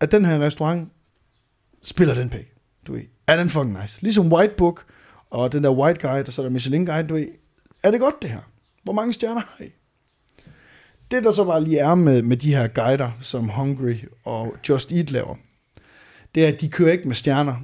[0.00, 0.88] at den her restaurant
[1.82, 2.52] spiller den pæk,
[2.86, 3.02] du ved.
[3.26, 3.98] Er den fucking nice?
[4.02, 4.84] Ligesom White Book,
[5.30, 7.28] og den der White Guide, og så er der Michelin Guide, du ved.
[7.82, 8.40] Er det godt det her?
[8.82, 9.68] Hvor mange stjerner har I?
[11.10, 14.92] Det der så bare lige er med, med de her guider, som Hungry og Just
[14.92, 15.36] Eat laver,
[16.34, 17.56] det er, at de kører ikke med stjerner.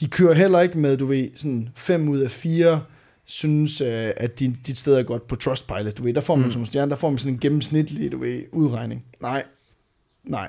[0.00, 2.84] De kører heller ikke med, du ved, sådan 5 ud af 4
[3.24, 5.98] synes, øh, at dit, dit sted er godt på Trustpilot.
[5.98, 6.52] Du ved, der får man Mm.
[6.52, 9.04] nogle stjerner, der får man sådan en gennemsnitlig, du ved, udregning.
[9.20, 9.44] Nej,
[10.24, 10.48] nej.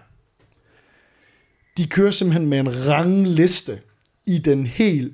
[1.77, 3.81] De kører simpelthen med en rangliste
[4.25, 5.13] i den helt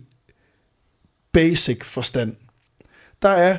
[1.31, 2.35] basic forstand.
[3.21, 3.57] Der er,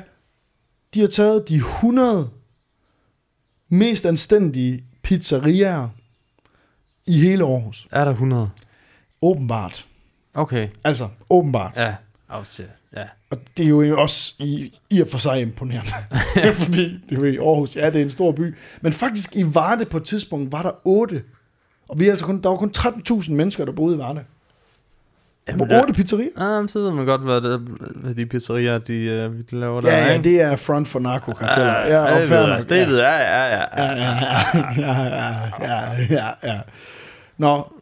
[0.94, 2.30] de har taget de 100
[3.68, 5.88] mest anstændige pizzeriaer
[7.06, 7.88] i hele Aarhus.
[7.90, 8.50] Er der 100?
[9.22, 9.86] Åbenbart.
[10.34, 11.72] Okay, Altså, åbenbart.
[11.76, 11.94] ja.
[12.28, 12.66] Aftil.
[12.96, 13.04] Ja.
[13.30, 15.90] Og det er jo også i, i og for sig imponerende.
[16.64, 18.54] Fordi det er jo i Aarhus, ja, det er en stor by.
[18.80, 21.22] Men faktisk i Varde på et tidspunkt var der 8.
[21.90, 24.20] Og vi er altså kun, der var kun 13.000 mennesker, der boede i Varde.
[25.56, 26.60] Hvor der- 8 pizzerier?
[26.60, 27.60] Men så ved man godt, hvad, det,
[27.94, 29.96] hvad de pizzerier, de, øh, de laver der.
[29.96, 31.72] Ja, ja, det er front for narkokarteller.
[31.72, 32.68] Ja, Ja, og det fair ved nok, jeg.
[32.68, 34.12] Det ved jeg, ja, ja, Ja, ja.
[34.76, 36.60] ja, ja, ja, ja, ja, ja.
[37.38, 37.72] Nå,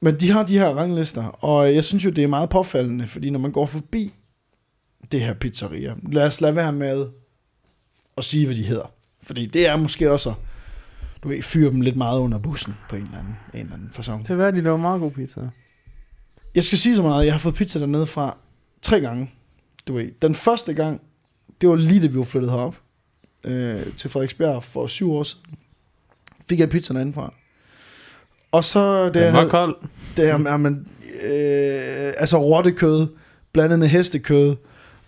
[0.00, 3.30] men de har de her ranglister, og jeg synes jo, det er meget påfaldende, fordi
[3.30, 4.14] når man går forbi
[5.12, 7.06] det her pizzeria, lad os lade være med
[8.16, 8.92] at sige, hvad de hedder.
[9.22, 10.32] Fordi det er måske også,
[11.22, 13.90] du ved, fyre dem lidt meget under bussen på en eller anden, en eller anden
[13.92, 14.22] fasong.
[14.22, 15.40] Det er værd, de laver meget god pizza.
[16.54, 18.36] Jeg skal sige så meget, jeg har fået pizza dernede fra
[18.82, 19.30] tre gange.
[19.86, 21.00] Du ved, den første gang,
[21.60, 22.76] det var lige det, vi var flyttet herop
[23.44, 25.44] øh, til Frederiksberg for syv år siden.
[26.48, 27.34] Fik jeg en pizza derinde fra.
[28.52, 29.76] Og så det Den var kold.
[30.16, 30.86] det er, er man,
[31.22, 33.06] øh, altså rottekød,
[33.52, 34.56] blandet med hestekød,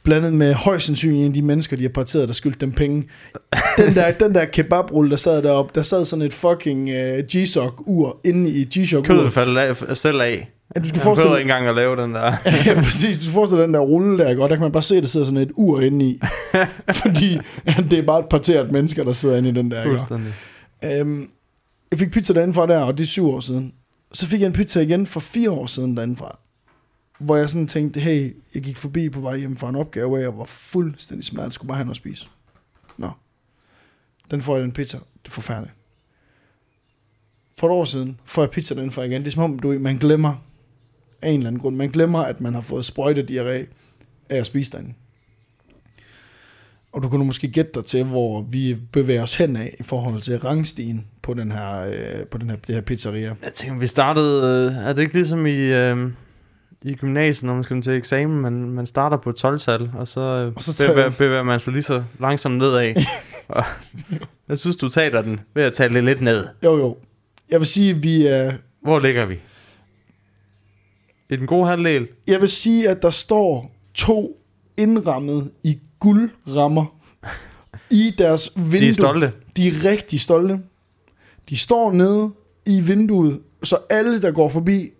[0.04, 3.04] blandet med højst sandsynligt en af de mennesker, de har parteret, der skyldte dem penge.
[3.76, 8.20] Den der, den der kebabrulle, der sad deroppe, der sad sådan et fucking øh, G-Shock-ur
[8.24, 9.14] inde i G-Shock-ur.
[9.14, 10.50] Kødet faldt af, selv af.
[10.74, 12.32] Ja, du skal Jeg forestille ikke engang at lave den der.
[12.66, 13.26] ja, præcis.
[13.26, 14.50] Du forestiller dig den der rulle der, godt?
[14.50, 16.20] Der kan man bare se, at der sidder sådan et ur inde i.
[17.02, 17.38] Fordi
[17.90, 19.84] det er bare et parteret mennesker, der sidder inde i den der.
[19.84, 20.34] Fuldstændig.
[20.84, 21.28] Øhm,
[21.90, 23.72] jeg fik pizza derinde fra der, og det er syv år siden.
[24.12, 26.38] Så fik jeg en pizza igen for fire år siden derinde fra.
[27.22, 30.22] Hvor jeg sådan tænkte, hey, jeg gik forbi på vej hjem fra en opgave, og
[30.22, 31.44] jeg var fuldstændig smadret.
[31.44, 32.28] Jeg skulle bare have noget at spise.
[32.96, 33.10] Nå.
[34.30, 34.96] Den får jeg den pizza.
[34.96, 35.74] Det er forfærdeligt.
[37.58, 39.22] For et år siden får jeg pizza den for igen.
[39.22, 40.34] Det er som om, du, man glemmer
[41.22, 41.76] af en eller anden grund.
[41.76, 43.66] Man glemmer, at man har fået sprøjtediarré
[44.28, 44.96] af at spise den.
[46.92, 50.22] Og du kunne måske gætte dig til, hvor vi bevæger os hen af i forhold
[50.22, 53.34] til rangstigen på den her, øh, på den her, det her pizzeria.
[53.42, 54.66] Jeg tænker, vi startede...
[54.70, 56.12] Øh, er det ikke ligesom i, øh,
[56.84, 58.40] i gymnasiet, når man skal til eksamen?
[58.40, 61.82] Man, man starter på 12-tal, og så, øh, Og så bevæger, bevæger man sig lige
[61.82, 62.94] så langsomt nedad.
[63.48, 63.64] og,
[64.48, 66.46] jeg synes, du taler den ved at tale det lidt ned.
[66.64, 66.96] Jo, jo.
[67.50, 69.38] Jeg vil sige, vi er, Hvor ligger vi?
[71.30, 72.08] I den gode halvdel?
[72.26, 74.40] Jeg vil sige, at der står to
[74.76, 76.84] indrammet i guldrammer
[77.90, 78.80] i deres vindue.
[78.80, 79.32] De er stolte.
[79.56, 80.60] De er rigtig stolte.
[81.48, 82.30] De står nede
[82.66, 84.90] i vinduet, så alle, der går forbi,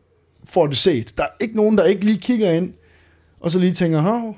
[0.44, 1.18] får det set.
[1.18, 2.72] Der er ikke nogen, der ikke lige kigger ind,
[3.40, 4.36] og så lige tænker, Hov.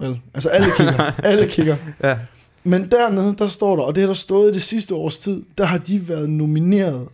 [0.00, 1.12] Vel, altså alle kigger.
[1.30, 1.76] alle kigger.
[2.02, 2.18] Ja.
[2.64, 5.64] Men dernede, der står der, og det har der stået det sidste års tid, der
[5.64, 7.08] har de været nomineret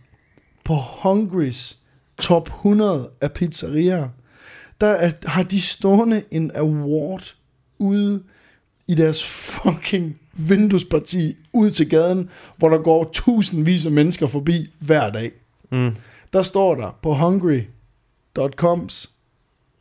[0.63, 1.77] på Hungrys
[2.17, 4.09] top 100 af pizzerier.
[4.81, 7.35] Der er, har de stående en award
[7.77, 8.23] ude
[8.87, 15.09] i deres fucking vinduesparti ud til gaden, hvor der går tusindvis af mennesker forbi hver
[15.09, 15.31] dag.
[15.71, 15.95] Mm.
[16.33, 19.09] Der står der på hungry.coms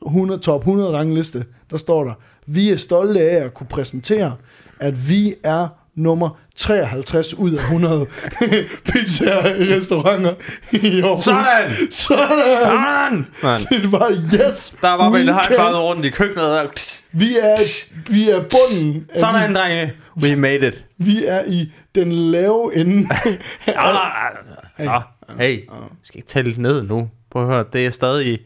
[0.07, 2.13] 100, top 100 rangliste, der står der,
[2.47, 4.37] vi er stolte af at kunne præsentere,
[4.81, 8.07] at vi er nummer 53 ud af 100
[8.89, 10.35] pizza-restauranter
[10.73, 11.25] i Aarhus.
[11.25, 11.91] Sådan!
[11.91, 12.29] Sådan!
[12.65, 13.27] Sådan!
[13.43, 13.61] Man.
[13.61, 14.75] Det var yes!
[14.81, 16.45] Der var vel en high five rundt i køkkenet.
[16.45, 16.67] Der.
[17.13, 17.57] Vi er,
[18.11, 19.11] vi er bunden.
[19.15, 19.93] Sådan, drenge.
[20.23, 20.85] We made it.
[20.99, 23.09] Vi er i den lave ende.
[23.67, 24.11] Ah,
[24.79, 25.01] Så,
[25.39, 25.69] hey,
[26.03, 27.11] skal ikke tælle ned nu.
[27.31, 28.39] Prøv at høre, det er stadig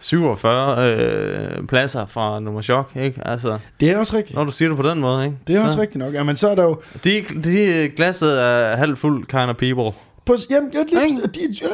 [0.00, 3.20] 47 øh, pladser fra nummer chok, ikke?
[3.24, 4.36] Altså, det er også rigtigt.
[4.36, 5.36] når du siger det på den måde, ikke?
[5.46, 5.80] Det er også så.
[5.80, 6.14] rigtigt nok.
[6.14, 6.82] Jamen, så er der jo...
[7.04, 10.00] De, de glasset er halvt fuld kind of people.
[10.26, 11.70] På, jamen, jeg, lige, de, øh,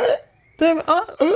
[0.58, 1.28] Det er, øh,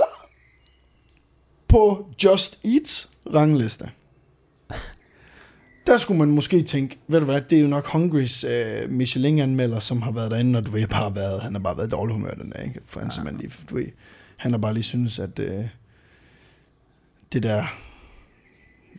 [1.68, 3.90] på Just Eats rangliste.
[5.88, 9.78] Der skulle man måske tænke, ved du hvad, det er jo nok Hungrys øh, Michelin-anmelder,
[9.78, 11.90] som har været derinde, og du ved, bare har været, han har bare været i
[11.90, 12.80] dårlig humør den dag, ikke?
[12.86, 13.30] For han, ja.
[13.30, 13.86] lige, du ved,
[14.36, 15.64] han har bare lige synes, at øh,
[17.32, 17.64] det der,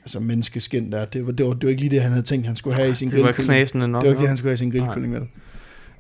[0.01, 2.45] altså menneskeskin der, det var, det, var, det var ikke lige det, han havde tænkt,
[2.47, 3.53] han skulle have i sin det var grillkylling.
[3.53, 4.01] knæsende nok.
[4.01, 5.27] Det var ikke det, han skulle have i sin grillkylling, vel?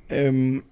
[0.09, 0.63] Øhm,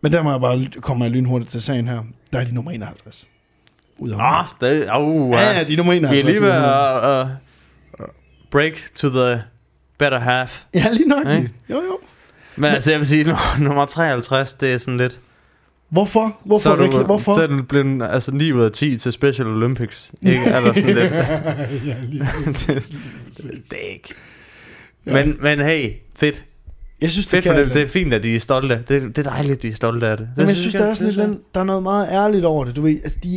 [0.00, 2.02] men der må jeg bare komme lynhurtigt til sagen her.
[2.32, 3.28] Der er de nummer 51.
[3.98, 6.22] Ud af Ah, det, uh, Ja, ja, de er nummer Vi 51.
[6.22, 7.20] er lige ved af 100.
[7.20, 7.49] at uh,
[8.50, 9.42] break to the
[9.98, 10.62] better half.
[10.74, 11.26] Ja, lige nok.
[11.26, 11.50] Ikke?
[11.70, 11.98] Jo, jo.
[12.56, 15.20] Men altså, jeg vil sige, nu- nummer 53, det er sådan lidt...
[15.90, 16.36] Hvorfor?
[16.44, 16.62] Hvorfor?
[16.62, 17.34] så er du, Hvorfor?
[17.34, 20.12] Så er den blevet altså 9 ud af 10 til Special Olympics.
[20.22, 20.38] Ikke?
[20.46, 21.12] Er der sådan lidt...
[21.86, 22.66] ja, lige det,
[23.70, 24.14] det er ikke.
[25.04, 26.44] Men, men hey, fedt.
[27.00, 27.70] Jeg synes, det, Fedt kan dem.
[27.70, 28.74] Det er fint, at de er stolte.
[28.88, 30.26] Det, det er dejligt, de er stolte af det.
[30.28, 32.44] det Men jeg synes, der er sådan det eller andet- der er noget meget ærligt
[32.44, 32.76] over det.
[32.76, 33.28] Du ved, altså de,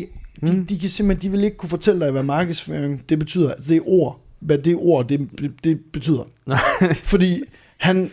[0.47, 0.65] de, Mm.
[0.65, 3.51] de kan simpelthen, de vil ikke kunne fortælle dig, hvad markedsføring det betyder.
[3.51, 4.19] Altså det er ord.
[4.45, 5.29] Hvad det ord, det,
[5.63, 6.23] det betyder.
[7.03, 7.41] Fordi
[7.77, 8.11] han,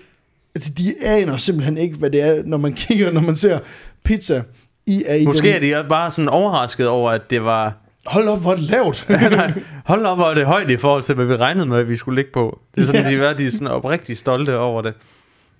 [0.55, 3.59] altså de aner simpelthen ikke, hvad det er, når man kigger, når man ser
[4.05, 4.43] pizza.
[4.87, 7.77] I er i Måske den, er de bare sådan overrasket over, at det var...
[8.07, 9.07] Hold op, hvor er det lavt.
[9.91, 11.97] Hold op, hvor er det højt i forhold til, hvad vi regnede med, at vi
[11.97, 12.61] skulle ligge på.
[12.75, 13.11] Det er sådan, Ja.
[13.11, 14.95] de, er, de er sådan oprigtigt stolte over det.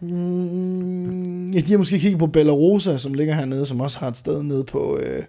[0.01, 4.09] Mm, ja, de har måske kigget på Bella Rosa, som ligger hernede, som også har
[4.09, 4.99] et sted nede på...
[4.99, 5.23] Øh,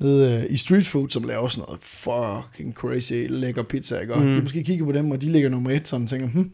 [0.00, 4.14] nede øh, i street food, som laver sådan noget fucking crazy lækker pizza, ikke?
[4.14, 4.34] Og Mm.
[4.34, 6.50] de måske kigget på dem, og de ligger nummer et, sådan og tænker, hm,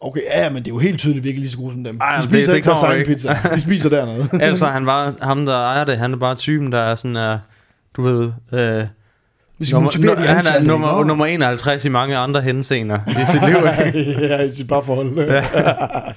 [0.00, 1.84] okay, ja, ja, men det er jo helt tydeligt, vi ikke lige så gode som
[1.84, 1.98] dem.
[2.00, 4.28] Ej, de det- spiser det ikke deres egen pizza, de spiser dernede.
[4.44, 7.16] Ellers er han bare, ham der ejer det, han er bare typen, der er sådan,
[7.34, 7.38] uh,
[7.96, 8.84] du ved, øh,
[9.58, 13.32] Vi skal nummer, motivere de han er nummer, nummer 51 i mange andre henseender i
[13.32, 13.56] sit liv.
[14.28, 15.14] ja, i sit parforhold.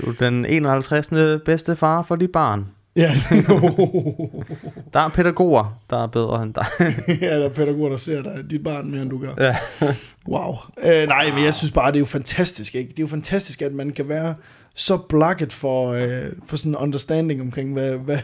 [0.00, 1.08] Du er den 51.
[1.44, 2.66] bedste far for dit barn.
[2.96, 3.14] Ja.
[4.92, 6.66] Der er pædagoger, der er bedre end dig.
[7.22, 9.34] ja, der er pædagoger, der ser dig, dit barn mere, end du gør.
[9.38, 9.56] ja.
[10.28, 10.54] Wow.
[10.84, 12.88] Øh, nej, men jeg synes bare, det er jo fantastisk, ikke?
[12.88, 14.34] Det er jo fantastisk, at man kan være
[14.74, 18.18] så blakket for, øh, for sådan en understanding omkring, hvad, hvad,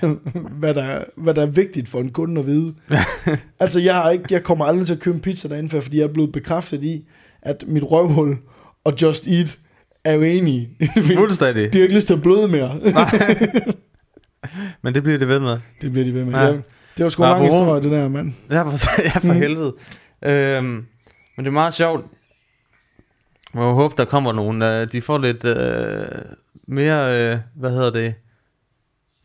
[0.51, 2.75] hvad, der, hvad der er vigtigt for en kunde at vide.
[3.61, 6.05] altså, jeg, har ikke, jeg kommer aldrig til at købe en pizza derinde fordi jeg
[6.05, 7.05] er blevet bekræftet i,
[7.43, 8.37] at mit røvhul
[8.85, 9.59] og Just Eat
[10.05, 10.69] er jo enige.
[11.17, 11.73] Fuldstændig.
[11.73, 12.81] De har ikke lyst til at bløde mere.
[14.83, 15.59] Men det bliver det ved med.
[15.81, 16.33] det bliver de ved med.
[16.35, 16.47] Ja.
[16.47, 16.53] Ja.
[16.97, 18.33] Det var sgu en lang historie, det der, mand.
[18.51, 19.75] Ja, for, ja, for helvede.
[20.23, 20.65] Øhm,
[21.37, 22.05] men det er meget sjovt.
[23.55, 24.89] Jeg må håbe, der kommer nogen.
[24.93, 26.07] De får lidt øh,
[26.67, 28.15] mere, øh, hvad hedder det,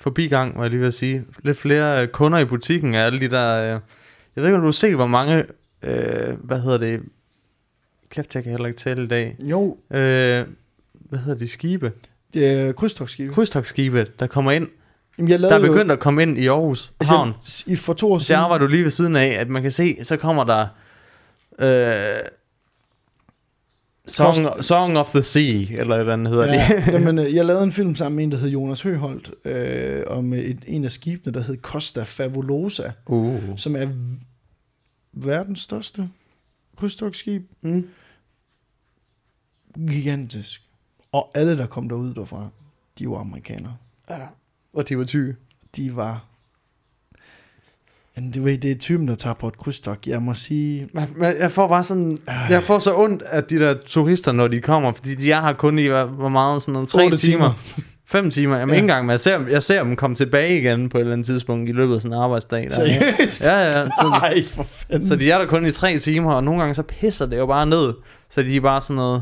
[0.02, 1.24] forbigang, var jeg lige at sige.
[1.44, 3.62] Lidt flere øh, kunder i butikken af alle de der...
[3.62, 3.68] Øh,
[4.36, 5.46] jeg ved ikke, om du har set, hvor mange,
[5.84, 7.02] øh, hvad hedder det,
[8.10, 9.36] kæft, jeg kan heller ikke tælle i dag.
[9.40, 10.46] Jo, Øh,
[10.94, 11.92] hvad hedder de, skibe?
[12.34, 13.34] det er krydstogsskive.
[13.34, 14.68] Krydstogsskibe, der kommer ind.
[15.18, 17.34] Jamen, jeg Der er jo- begyndt at komme ind i Aarhus altså, Havn.
[17.68, 18.34] I for to år siden.
[18.34, 20.68] jeg arbejder jo lige ved siden af, at man kan se, så kommer der
[21.60, 22.20] øh,
[24.08, 26.88] Song, Song of the Sea, eller hvad den hedder Ja, det.
[26.94, 30.34] jamen, øh, jeg lavede en film sammen med en, der hed Jonas Høholdt, øh, om
[30.34, 33.40] et, en af skibene, der hed Costa Fabulosa, uh.
[33.58, 33.88] som er
[35.14, 36.10] verdens største
[36.78, 37.44] krydstogsskib.
[37.62, 37.88] Mm.
[39.88, 40.62] Gigantisk.
[41.12, 42.48] Og alle, der kom derud derfra,
[43.00, 43.78] de var amerikanere.
[44.10, 44.18] Ja.
[44.74, 45.36] Og de var tykke.
[45.76, 46.24] De var...
[48.18, 50.08] Jamen, det, ved, det er typen, der tager på et krydstogt.
[50.08, 50.90] Jeg må sige...
[51.20, 52.20] Jeg får bare sådan...
[52.28, 52.36] Ej.
[52.50, 55.54] Jeg får så ondt af de der turister, når de kommer, fordi de er her
[55.54, 57.54] kun i, hvor meget, sådan noget, tre Otte timer.
[58.06, 58.58] Fem timer.
[58.58, 58.76] Jamen Ja.
[58.76, 61.14] ikke engang, men jeg ser, dem- jeg ser dem komme tilbage igen på et eller
[61.14, 62.68] andet tidspunkt i løbet af sådan en arbejdsdag.
[62.70, 62.76] Der.
[62.76, 63.42] Seriøst?
[63.42, 63.86] Ja, ja.
[63.86, 65.08] Så, Ej, for fanden.
[65.08, 67.46] så de er der kun i tre timer, og nogle gange så pisser det jo
[67.46, 67.94] bare ned.
[68.30, 69.22] Så de er bare sådan noget...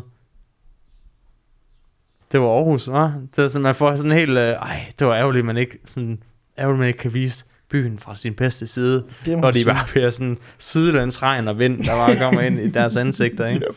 [2.31, 3.19] Det var Aarhus, hva'?
[3.35, 4.37] Det var sådan, man får sådan en helt...
[4.37, 6.23] Øh, ej, det var ærgerligt, man ikke, sådan,
[6.59, 9.03] ærgerligt, man ikke kan vise byen fra sin bedste side.
[9.25, 12.69] det man de bare bliver sådan sydlands regn og vind, der bare kommer ind i
[12.69, 13.65] deres ansigter, ikke?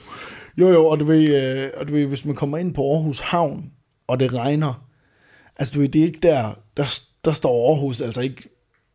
[0.57, 3.21] Jo, jo, og du, ved, øh, og du ved, hvis man kommer ind på Aarhus
[3.21, 3.71] Havn,
[4.07, 4.87] og det regner,
[5.57, 8.43] altså du ved, det er ikke der, der, der står Aarhus, altså ikke,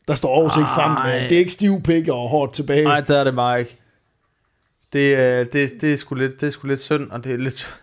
[0.07, 1.16] der står Aarhus ikke frem, Ej.
[1.16, 2.84] øh, det er ikke stiv pik og hårdt tilbage.
[2.84, 3.78] Nej, det er det bare ikke.
[4.93, 7.38] Det, øh, det, det, er sgu lidt, det er sgu lidt synd, og det er
[7.38, 7.79] lidt,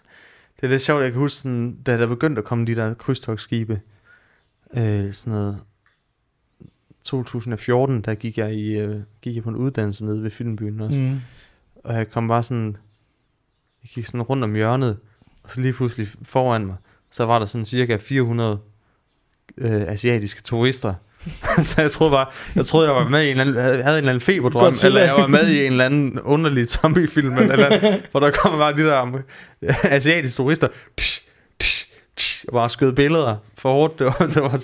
[0.61, 2.94] det er lidt sjovt, jeg kan huske, sådan, da der begyndte at komme de der
[2.94, 3.80] krydstogsskibe,
[4.74, 5.59] øh, sådan noget,
[7.02, 11.02] 2014, der gik jeg, i, øh, gik jeg på en uddannelse nede ved Filmbyen også,
[11.02, 11.20] mm.
[11.74, 12.76] Og jeg kom bare sådan,
[13.82, 14.98] jeg gik sådan rundt om hjørnet,
[15.42, 16.76] og så lige pludselig foran mig,
[17.11, 18.59] så var der sådan cirka 400
[19.57, 20.94] øh, asiatiske turister.
[21.64, 23.86] så jeg troede bare, jeg troede, jeg var med i en eller anden, havde en
[23.86, 25.00] eller anden feberdrøm, Godzilla.
[25.00, 28.58] eller jeg var med i en eller anden underlig zombiefilm, eller, eller hvor der kommer
[28.58, 29.22] bare de der
[29.84, 30.68] asiatiske turister,
[30.98, 31.20] tsh,
[31.60, 33.98] tsh, tsh, og bare skød billeder for hårdt.
[33.98, 34.56] Det var, det, var,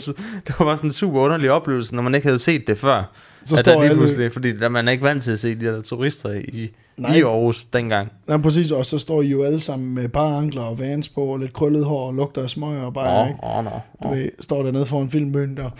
[0.47, 3.05] det var bare sådan en super underlig oplevelse, når man ikke havde set det før.
[3.45, 5.55] Så står der lige alle, pludselig, fordi der, man er ikke vant til at se
[5.55, 7.15] de der turister i, Nej.
[7.17, 8.13] i Aarhus dengang.
[8.29, 11.21] nej, præcis, og så står I jo alle sammen med bare ankler og vans på,
[11.25, 13.41] og lidt krøllet hår og lugter af smøger og bare, Åh, ikke?
[13.45, 13.71] åh, nå.
[14.03, 14.17] Du åh.
[14.17, 15.71] ved, står dernede foran filmbyen der.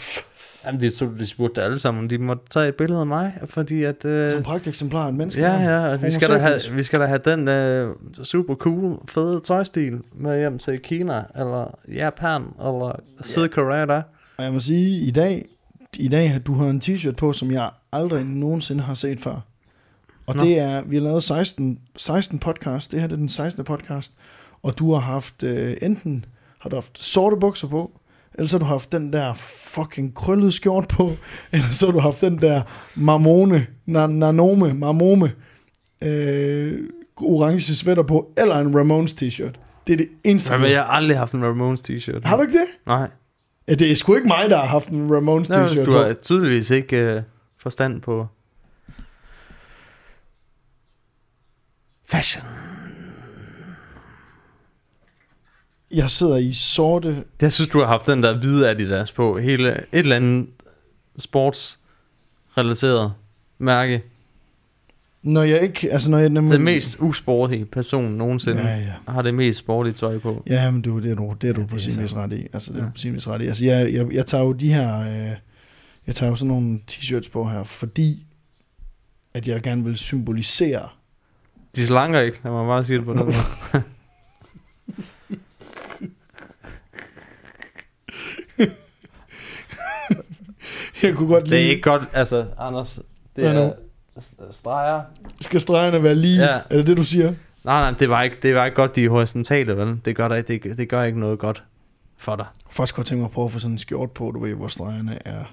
[0.67, 3.39] Jamen, de, så, de spurgte alle sammen, om de måtte tage et billede af mig,
[3.45, 4.05] fordi at...
[4.05, 5.41] Øh, Som pragteksemplar en menneske.
[5.41, 9.41] ja, ja, vi skal, da have, vi skal da have den øh, super cool, fede
[9.41, 14.03] tøjstil med hjem til Kina, eller Japan, eller Sydkorea der.
[14.37, 15.45] Og jeg må sige, i dag,
[15.97, 19.41] i dag du har en t-shirt på, som jeg aldrig nogensinde har set før.
[20.27, 20.45] Og Nå.
[20.45, 23.65] det er, vi har lavet 16, 16 podcast, det her det er den 16.
[23.65, 24.15] podcast,
[24.63, 26.25] og du har haft, øh, enten
[26.59, 27.91] har du haft sorte bukser på,
[28.35, 31.13] eller så har du haft den der fucking krøllede skjort på,
[31.53, 32.63] eller så har du haft den der
[32.95, 35.33] marmone, na, nanome, marmome,
[36.05, 36.79] øh,
[37.17, 39.59] orange sweater på, eller en Ramones t-shirt.
[39.87, 40.53] Det er det eneste.
[40.59, 42.21] Du- jeg har aldrig haft en Ramones t-shirt.
[42.25, 42.67] Har du ikke det?
[42.87, 43.11] Nej.
[43.69, 46.71] Ja, det er sgu ikke mig, der har haft en Ramones t-shirt du har tydeligvis
[46.71, 47.23] ikke øh,
[47.59, 48.27] forstand på
[52.05, 52.45] fashion.
[55.93, 57.25] Jeg sidder i sorte...
[57.43, 59.39] Jeg synes, du har haft den der hvide Adidas på.
[59.39, 60.47] Hele et eller andet
[61.19, 63.13] sportsrelateret
[63.59, 64.03] mærke.
[65.23, 65.93] Når jeg ikke...
[65.93, 66.29] Altså, når jeg...
[66.29, 70.43] Når Den mest usportige person nogensinde Ja, ja, har det mest sportige tøj på.
[70.47, 72.47] Ja, men du, det er du, det er du Ja, på sin vis ret i.
[72.53, 72.91] Altså, det er Ja.
[72.91, 73.47] på sin vis ret i.
[73.47, 75.01] Altså, jeg, jeg, jeg tager jo de her...
[75.01, 75.37] Øh,
[76.07, 78.27] jeg tager jo sådan nogle t-shirts på her, fordi
[79.35, 80.89] at jeg gerne vil symbolisere...
[81.77, 83.83] De slanker ikke, lad mig bare sige det på den måde.
[91.09, 91.69] Jeg kunne godt Det er lide...
[91.69, 93.01] ikke godt, altså Anders,
[93.37, 93.73] det Hvad er
[94.19, 95.01] st- streger.
[95.41, 96.43] Skal stregerne være lige?
[96.45, 96.61] Ja.
[96.71, 97.27] Er det det, du siger?
[97.65, 99.97] Nej, nej, det var ikke, det var ikke godt, de horisontale, vel?
[100.05, 101.63] Det gør, der, ikke- det, det gør ikke noget godt
[102.19, 102.47] for dig.
[102.67, 104.55] Jeg faktisk godt tænke mig at prøve at få sådan en skjort på, du ved,
[104.55, 105.45] hvor stregerne er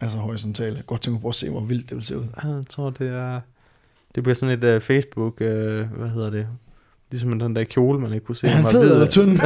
[0.00, 0.82] altså horisontale.
[0.86, 2.24] Godt tænke mig at prøve at se, hvor vildt det vil se ud.
[2.44, 3.40] Jeg tror, det er...
[4.14, 6.46] Det bliver sådan et uh, Facebook, uh, hvad hedder det?
[7.10, 8.46] Ligesom den der kjole, man ikke kunne se.
[8.46, 9.38] Er han fed eller tynd?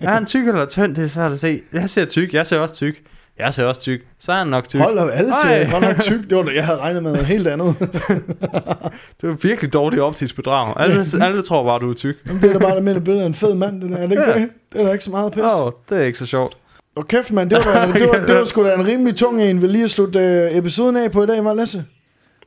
[0.00, 0.96] Er han tyk eller tynd?
[0.96, 1.60] Det er svært at se.
[1.72, 3.02] Jeg ser tyk, jeg ser også tyk.
[3.42, 4.06] Jeg ser også tyk.
[4.18, 4.80] Så er han nok tyk.
[4.80, 6.30] Hold da, alle ser godt nok tyk.
[6.30, 7.74] Det var det, jeg havde regnet med noget helt andet.
[9.20, 10.74] Det var virkelig dårligt optisk bedrag.
[10.76, 12.16] Alle, alle tror bare, du er tyk.
[12.26, 13.96] Jamen, det er da bare det med billede af en fed mand, det der.
[13.96, 14.38] Er det ikke Ja.
[14.38, 14.48] det?
[14.72, 15.42] Det er da ikke så meget pis.
[15.42, 16.56] Åh, oh, det er ikke så sjovt.
[16.96, 19.62] Og kæft, mand, det var, det var, det var sgu da en rimelig tung en,
[19.62, 21.84] vi lige at slutte øh, episoden af på i dag, var Lasse?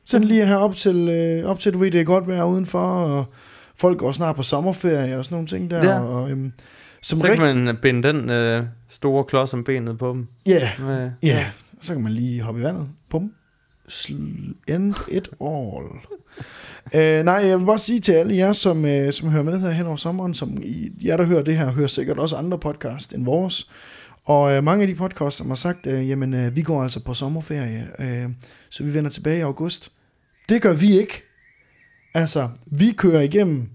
[0.04, 2.80] Sådan lige her op til, øh, op til, du ved, det er godt vejr udenfor,
[2.80, 3.24] og
[3.76, 5.84] folk går snart på sommerferie og sådan nogle ting der.
[5.84, 6.00] Ja.
[6.00, 6.52] Og, øhm,
[7.06, 10.26] som Så kan rigt- man binde den øh, store klods om benet på dem.
[10.46, 11.46] Ja, Med, ja.
[11.80, 12.88] Så kan man lige hoppe i vandet.
[13.10, 13.32] Bum.
[13.88, 15.86] Sl- End it all.
[16.94, 19.70] uh, nej, jeg vil bare sige til alle jer, som, uh, som hører med her
[19.70, 23.12] hen over sommeren, som I, jer, der hører det her, hører sikkert også andre podcast
[23.12, 23.70] end vores.
[24.24, 27.00] Og uh, mange af de podcasts, som har sagt, uh, jamen, uh, vi går altså
[27.04, 28.32] på sommerferie, uh,
[28.70, 29.88] så vi vender tilbage i august.
[30.48, 31.22] Det gør vi ikke.
[32.14, 33.68] Altså, vi kører igennem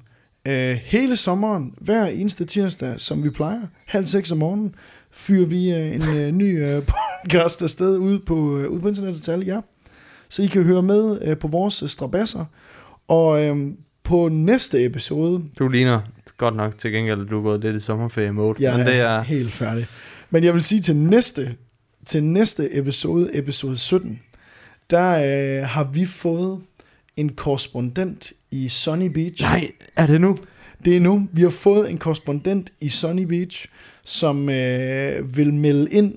[0.49, 4.75] uh, hele sommeren, hver eneste tirsdag, som vi plejer, halv seks om morgenen,
[5.11, 6.83] fyrer vi uh, en uh, ny uh,
[7.23, 9.61] podcast afsted ude på, uh, ude på internettet til alle jer.
[10.29, 12.45] Så I kan høre med uh, på vores uh, strabasser.
[13.07, 16.01] Og um, på næste episode, Du ligner
[16.37, 18.55] godt nok til gengæld, at du er gået lidt i sommerferie mode.
[18.59, 19.87] jeg Men det er er, helt færdig.
[20.29, 21.55] Men jeg vil sige til næste,
[22.05, 24.19] til næste episode, episode 17,
[24.89, 26.59] der øh, har vi fået
[27.21, 29.41] en korrespondent i Sunny Beach.
[29.43, 30.37] Nej, er det nu?
[30.85, 31.27] Det er nu.
[31.31, 33.65] Vi har fået en korrespondent i Sunny Beach,
[34.05, 36.15] som øh, vil melde ind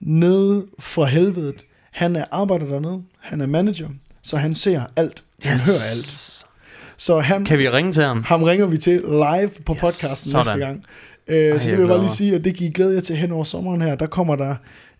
[0.00, 1.64] nede fra helvedet.
[1.90, 3.02] Han er arbejder dernede.
[3.20, 3.88] Han er manager,
[4.22, 5.22] så han ser alt.
[5.42, 5.66] Han yes.
[5.66, 6.46] hører alt.
[6.96, 8.22] Så han, Kan vi ringe til ham?
[8.22, 10.46] ham ringer vi til live på Yes, podcasten sådan.
[10.58, 10.84] næste gang.
[11.28, 13.16] Øh, Ej, så vil jeg bare lige sige, at det kan I glæde jer til
[13.16, 13.94] hen over sommeren her.
[13.94, 14.56] Der kommer der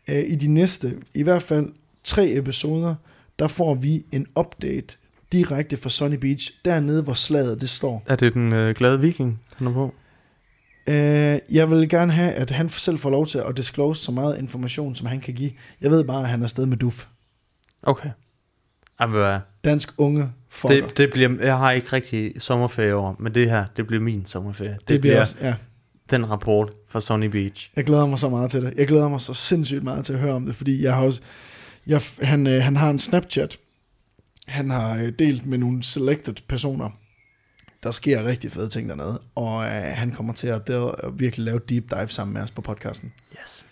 [0.08, 1.66] øh, i de næste, i hvert fald
[2.04, 2.94] tre episoder,
[3.38, 4.96] der får vi en update
[5.32, 8.02] direkte fra Sunny Beach, dernede hvor slaget det står.
[8.06, 9.94] Er det den øh, glade viking, han er på?
[10.88, 14.38] Øh, jeg vil gerne have, at han selv får lov til at disclose så meget
[14.38, 15.50] information, som han kan give.
[15.80, 17.06] Jeg ved bare, at han er afsted med duf.
[17.82, 18.10] Okay.
[19.02, 19.38] Du hvad?
[19.64, 20.86] Dansk unge fucker.
[20.86, 24.26] det, det bliver, jeg har ikke rigtig sommerferie over, men det her, det bliver min
[24.26, 24.76] sommerferie.
[24.80, 25.54] Det, det bliver også, ja.
[26.10, 27.70] den rapport fra Sunny Beach.
[27.76, 28.74] Jeg glæder mig så meget til det.
[28.76, 31.20] Jeg glæder mig så sindssygt meget til at høre om det, fordi jeg har også,
[31.86, 33.58] jeg, han, øh, han har en Snapchat,
[34.46, 36.90] han har øh, delt med nogle selected personer.
[37.82, 41.44] Der sker rigtig fede ting dernede, og øh, han kommer til at, der, at virkelig
[41.44, 43.12] lave deep dive sammen med os på podcasten.
[43.40, 43.66] Yes.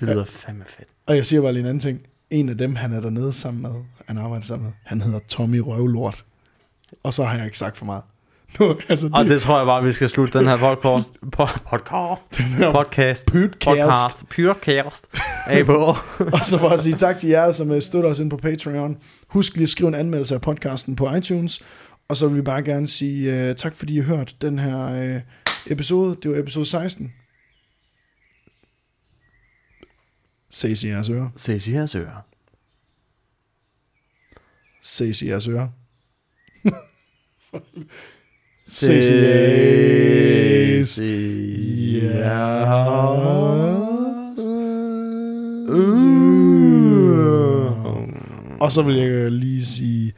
[0.00, 0.88] Det lyder fandme fedt.
[1.06, 2.00] Og jeg siger bare lige en anden ting.
[2.30, 3.74] En af dem, han er dernede sammen med,
[4.06, 6.24] han arbejder sammen med, han hedder Tommy Røvlort.
[7.02, 8.02] Og så har jeg ikke sagt for meget.
[8.60, 11.14] Nu, altså, Og det tror jeg bare, vi skal slutte den her podcast.
[11.36, 12.22] Po- podcast.
[12.38, 13.26] den her Podcast.
[13.26, 14.26] podcast.
[14.26, 14.28] Podcast.
[14.28, 15.08] Podcast.
[15.46, 15.74] Af på.
[16.18, 18.98] Og så bare sige tak til jer, som øh, støtter os ind på Patreon.
[19.28, 21.60] Husk lige at skrive en anmeldelse af podcasten på iTunes.
[22.08, 25.14] Og så vil vi bare gerne sige uh, tak, fordi I har hørt den her
[25.16, 25.20] uh,
[25.66, 26.16] episode.
[26.22, 27.12] Det var episode 16.
[30.50, 31.28] Ses i jeres ører.
[31.36, 32.26] Ses i jeres ører.
[34.82, 35.68] Ses i jeres ører.
[38.68, 39.06] Jeres
[40.84, 42.00] Ses i
[48.60, 50.12] Og så vil jeg lige sige...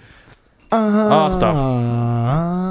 [0.72, 1.56] Ah, stop.
[1.56, 2.69] Ah,